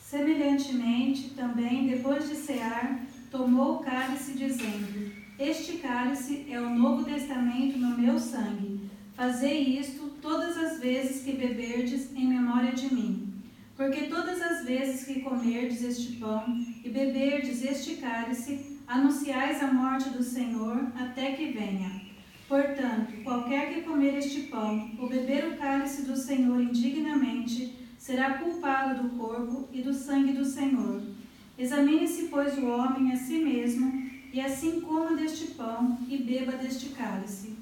Semelhantemente, 0.00 1.30
também, 1.36 1.86
depois 1.86 2.28
de 2.28 2.34
cear, 2.34 3.00
tomou 3.30 3.76
o 3.76 3.78
cálice, 3.78 4.32
dizendo: 4.32 5.12
Este 5.38 5.76
cálice 5.76 6.46
é 6.50 6.60
o 6.60 6.68
novo 6.68 7.04
testamento 7.04 7.78
no 7.78 7.96
meu 7.96 8.18
sangue. 8.18 8.90
Fazei 9.14 9.78
isto 9.78 10.16
todas 10.20 10.56
as 10.56 10.80
vezes 10.80 11.22
que 11.22 11.34
beberdes 11.34 12.12
em 12.16 12.26
memória 12.26 12.72
de 12.72 12.92
mim. 12.92 13.34
Porque 13.76 14.08
todas 14.08 14.42
as 14.42 14.64
vezes 14.64 15.04
que 15.04 15.20
comerdes 15.20 15.80
este 15.84 16.16
pão 16.16 16.42
e 16.82 16.90
beberdes 16.90 17.62
este 17.62 17.98
cálice, 17.98 18.77
anunciais 18.88 19.62
a 19.62 19.70
morte 19.70 20.08
do 20.08 20.22
Senhor 20.22 20.90
até 20.98 21.32
que 21.32 21.52
venha. 21.52 22.00
Portanto, 22.48 23.22
qualquer 23.22 23.74
que 23.74 23.82
comer 23.82 24.14
este 24.16 24.44
pão 24.44 24.90
ou 24.98 25.08
beber 25.08 25.52
o 25.52 25.56
cálice 25.58 26.06
do 26.06 26.16
Senhor 26.16 26.58
indignamente, 26.58 27.74
será 27.98 28.38
culpado 28.38 29.02
do 29.02 29.10
corpo 29.10 29.68
e 29.70 29.82
do 29.82 29.92
sangue 29.92 30.32
do 30.32 30.44
Senhor. 30.44 31.02
Examine-se, 31.58 32.28
pois, 32.28 32.56
o 32.56 32.66
homem 32.66 33.12
a 33.12 33.16
si 33.16 33.38
mesmo, 33.44 34.10
e 34.32 34.40
assim 34.40 34.80
coma 34.80 35.14
deste 35.14 35.48
pão 35.48 35.98
e 36.08 36.16
beba 36.16 36.52
deste 36.52 36.90
cálice. 36.90 37.58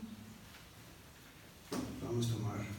Vamos 2.00 2.26
tomar. 2.26 2.75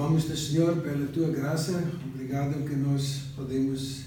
Louvamos-te, 0.00 0.34
Senhor, 0.34 0.80
pela 0.80 1.06
tua 1.08 1.28
graça. 1.28 1.84
Obrigado 2.06 2.66
que 2.66 2.74
nós 2.74 3.20
podemos 3.36 4.04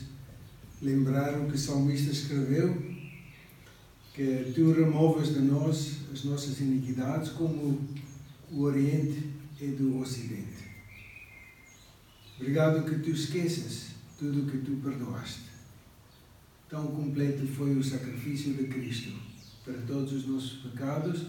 lembrar 0.82 1.40
o 1.40 1.46
que 1.46 1.54
o 1.54 1.58
salmista 1.58 2.12
escreveu, 2.12 2.76
que 4.12 4.52
tu 4.56 4.72
removas 4.72 5.36
de 5.36 5.42
nós 5.42 5.98
as 6.12 6.24
nossas 6.24 6.60
iniquidades 6.62 7.30
como 7.34 7.80
o 8.52 8.62
Oriente 8.62 9.24
e 9.62 9.68
do 9.68 10.00
Ocidente. 10.00 10.66
Obrigado 12.40 12.90
que 12.90 12.98
tu 12.98 13.12
esqueças 13.12 13.90
tudo 14.18 14.42
o 14.42 14.46
que 14.50 14.58
tu 14.58 14.72
perdoaste. 14.78 15.44
Tão 16.72 16.88
completo 16.88 17.46
foi 17.46 17.78
o 17.78 17.84
sacrifício 17.84 18.56
de 18.56 18.64
Cristo 18.64 19.12
para 19.64 19.76
todos 19.86 20.12
os 20.12 20.26
nossos 20.26 20.54
pecados. 20.54 21.28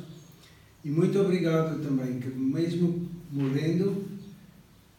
E 0.82 0.88
muito 0.88 1.20
obrigado 1.20 1.82
também 1.82 2.18
que 2.18 2.30
mesmo 2.30 3.10
morrendo 3.30 4.03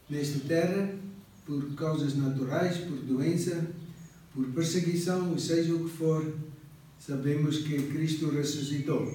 nesta 0.10 0.39
terra, 0.48 0.94
por 1.46 1.74
causas 1.76 2.15
naturais, 2.15 2.78
por 2.78 2.98
doença, 2.98 3.68
por 4.34 4.46
perseguição, 4.48 5.38
seja 5.38 5.74
o 5.74 5.86
que 5.86 5.98
for, 5.98 6.34
sabemos 7.00 7.60
que 7.60 7.78
Cristo 7.84 8.30
ressuscitou 8.30 9.13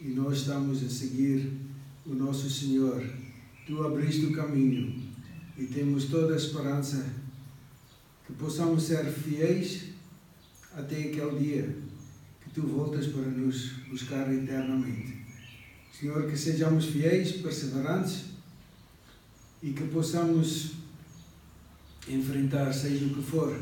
e 0.00 0.08
nós 0.08 0.38
estamos 0.38 0.82
a 0.82 0.88
seguir 0.88 1.52
o 2.04 2.14
nosso 2.14 2.50
Senhor. 2.50 3.04
Tu 3.66 3.82
abriste 3.86 4.26
o 4.26 4.32
caminho 4.32 5.00
e 5.56 5.66
temos 5.66 6.06
toda 6.06 6.34
a 6.34 6.36
esperança 6.36 7.06
que 8.26 8.32
possamos 8.32 8.82
ser 8.82 9.04
fiéis 9.04 9.84
até 10.74 10.96
aquele 10.96 11.38
dia 11.38 11.76
que 12.42 12.50
tu 12.50 12.62
voltas 12.62 13.06
para 13.06 13.22
nos 13.22 13.72
buscar 13.88 14.32
eternamente. 14.32 15.22
Senhor, 15.98 16.28
que 16.28 16.36
sejamos 16.36 16.86
fiéis, 16.86 17.32
perseverantes 17.32 18.31
e 19.62 19.72
que 19.72 19.84
possamos 19.84 20.72
enfrentar, 22.08 22.72
seja 22.72 23.06
o 23.06 23.10
que 23.10 23.22
for, 23.22 23.56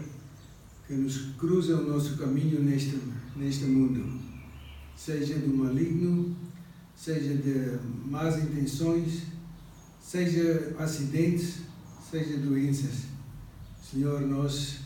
que 0.86 0.94
nos 0.94 1.32
cruza 1.38 1.76
o 1.76 1.88
nosso 1.88 2.16
caminho 2.16 2.62
neste, 2.62 2.98
neste 3.36 3.64
mundo, 3.64 4.18
seja 4.96 5.38
do 5.38 5.54
maligno, 5.54 6.34
seja 6.96 7.34
de 7.34 7.78
más 8.06 8.42
intenções, 8.42 9.22
seja 10.00 10.74
acidentes, 10.78 11.58
seja 12.10 12.38
doenças. 12.38 13.04
Senhor, 13.82 14.22
nós 14.22 14.78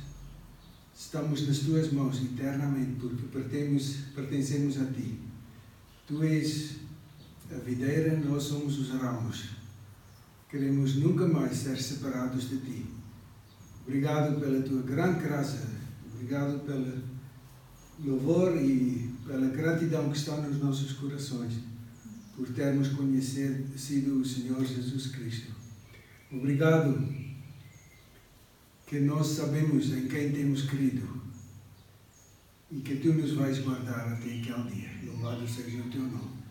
estamos 0.95 1.47
nas 1.47 1.59
tuas 1.61 1.93
mãos 1.93 2.21
eternamente, 2.23 3.01
porque 3.01 3.27
pertencemos, 3.33 3.97
pertencemos 4.15 4.81
a 4.81 4.87
ti. 4.87 5.21
Tu 6.07 6.23
és 6.23 6.77
a 7.51 7.59
videira, 7.59 8.17
nós 8.19 8.43
somos 8.45 8.79
os 8.79 8.91
ramos. 8.91 9.64
Queremos 10.55 10.95
nunca 10.95 11.27
mais 11.27 11.57
ser 11.57 11.77
separados 11.77 12.49
de 12.49 12.59
ti. 12.59 12.87
Obrigado 13.85 14.39
pela 14.39 14.63
tua 14.63 14.83
grande 14.83 15.25
graça, 15.25 15.67
obrigado 16.15 16.61
pelo 16.61 17.03
louvor 18.05 18.57
e 18.63 19.13
pela 19.27 19.49
gratidão 19.49 20.09
que 20.13 20.17
está 20.17 20.37
nos 20.37 20.61
nossos 20.61 20.93
corações 20.93 21.55
por 22.37 22.49
termos 22.51 22.91
conhecido 22.91 24.21
o 24.21 24.25
Senhor 24.25 24.65
Jesus 24.65 25.09
Cristo. 25.09 25.51
Obrigado 26.31 27.05
que 28.87 29.01
nós 29.01 29.27
sabemos 29.27 29.93
em 29.93 30.07
quem 30.07 30.31
temos 30.31 30.63
crido 30.67 31.21
e 32.71 32.77
que 32.77 32.95
tu 32.99 33.13
nos 33.13 33.33
vais 33.33 33.59
guardar 33.59 34.13
até 34.13 34.39
aquele 34.39 34.71
dia. 34.71 34.91
Louvado 35.05 35.49
seja 35.49 35.79
o 35.79 35.91
teu 35.91 36.03
nome. 36.03 36.45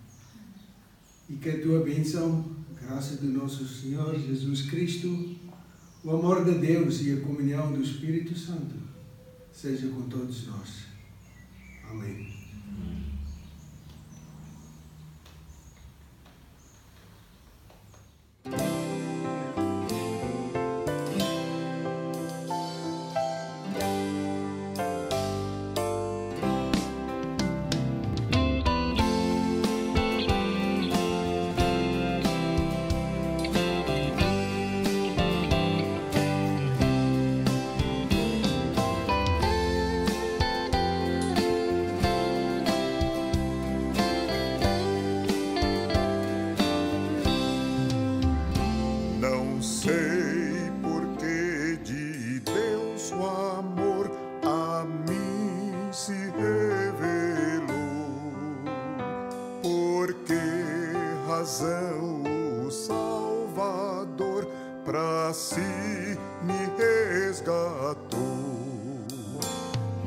E 1.30 1.36
que 1.36 1.50
a 1.50 1.62
tua 1.62 1.86
bênção, 1.86 2.63
graça 2.88 3.16
do 3.16 3.28
nosso 3.28 3.66
Senhor 3.66 4.20
Jesus 4.20 4.64
Cristo, 4.64 5.36
o 6.04 6.12
amor 6.12 6.44
de 6.44 6.60
Deus 6.60 7.02
e 7.02 7.14
a 7.14 7.22
comunhão 7.22 7.72
do 7.72 7.82
Espírito 7.82 8.38
Santo 8.38 8.76
seja 9.52 9.88
com 9.88 10.02
todos 10.10 10.48
nós. 10.48 10.84
Amém. 11.90 12.43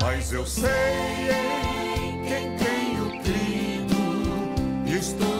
Mas 0.06 0.32
eu 0.32 0.46
sei 0.46 0.70
em 0.70 2.22
quem 2.22 2.56
tenho 2.56 3.20
crido 3.24 3.96
estou 4.86 5.35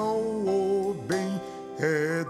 mal 0.00 0.16
ou 0.16 0.94
bem 0.94 1.38
é 1.78 2.24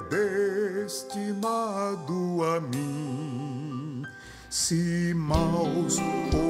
destinado 0.84 2.44
a 2.44 2.60
mim. 2.60 4.02
Se 4.48 5.14
maus 5.14 5.98
ou 6.34 6.49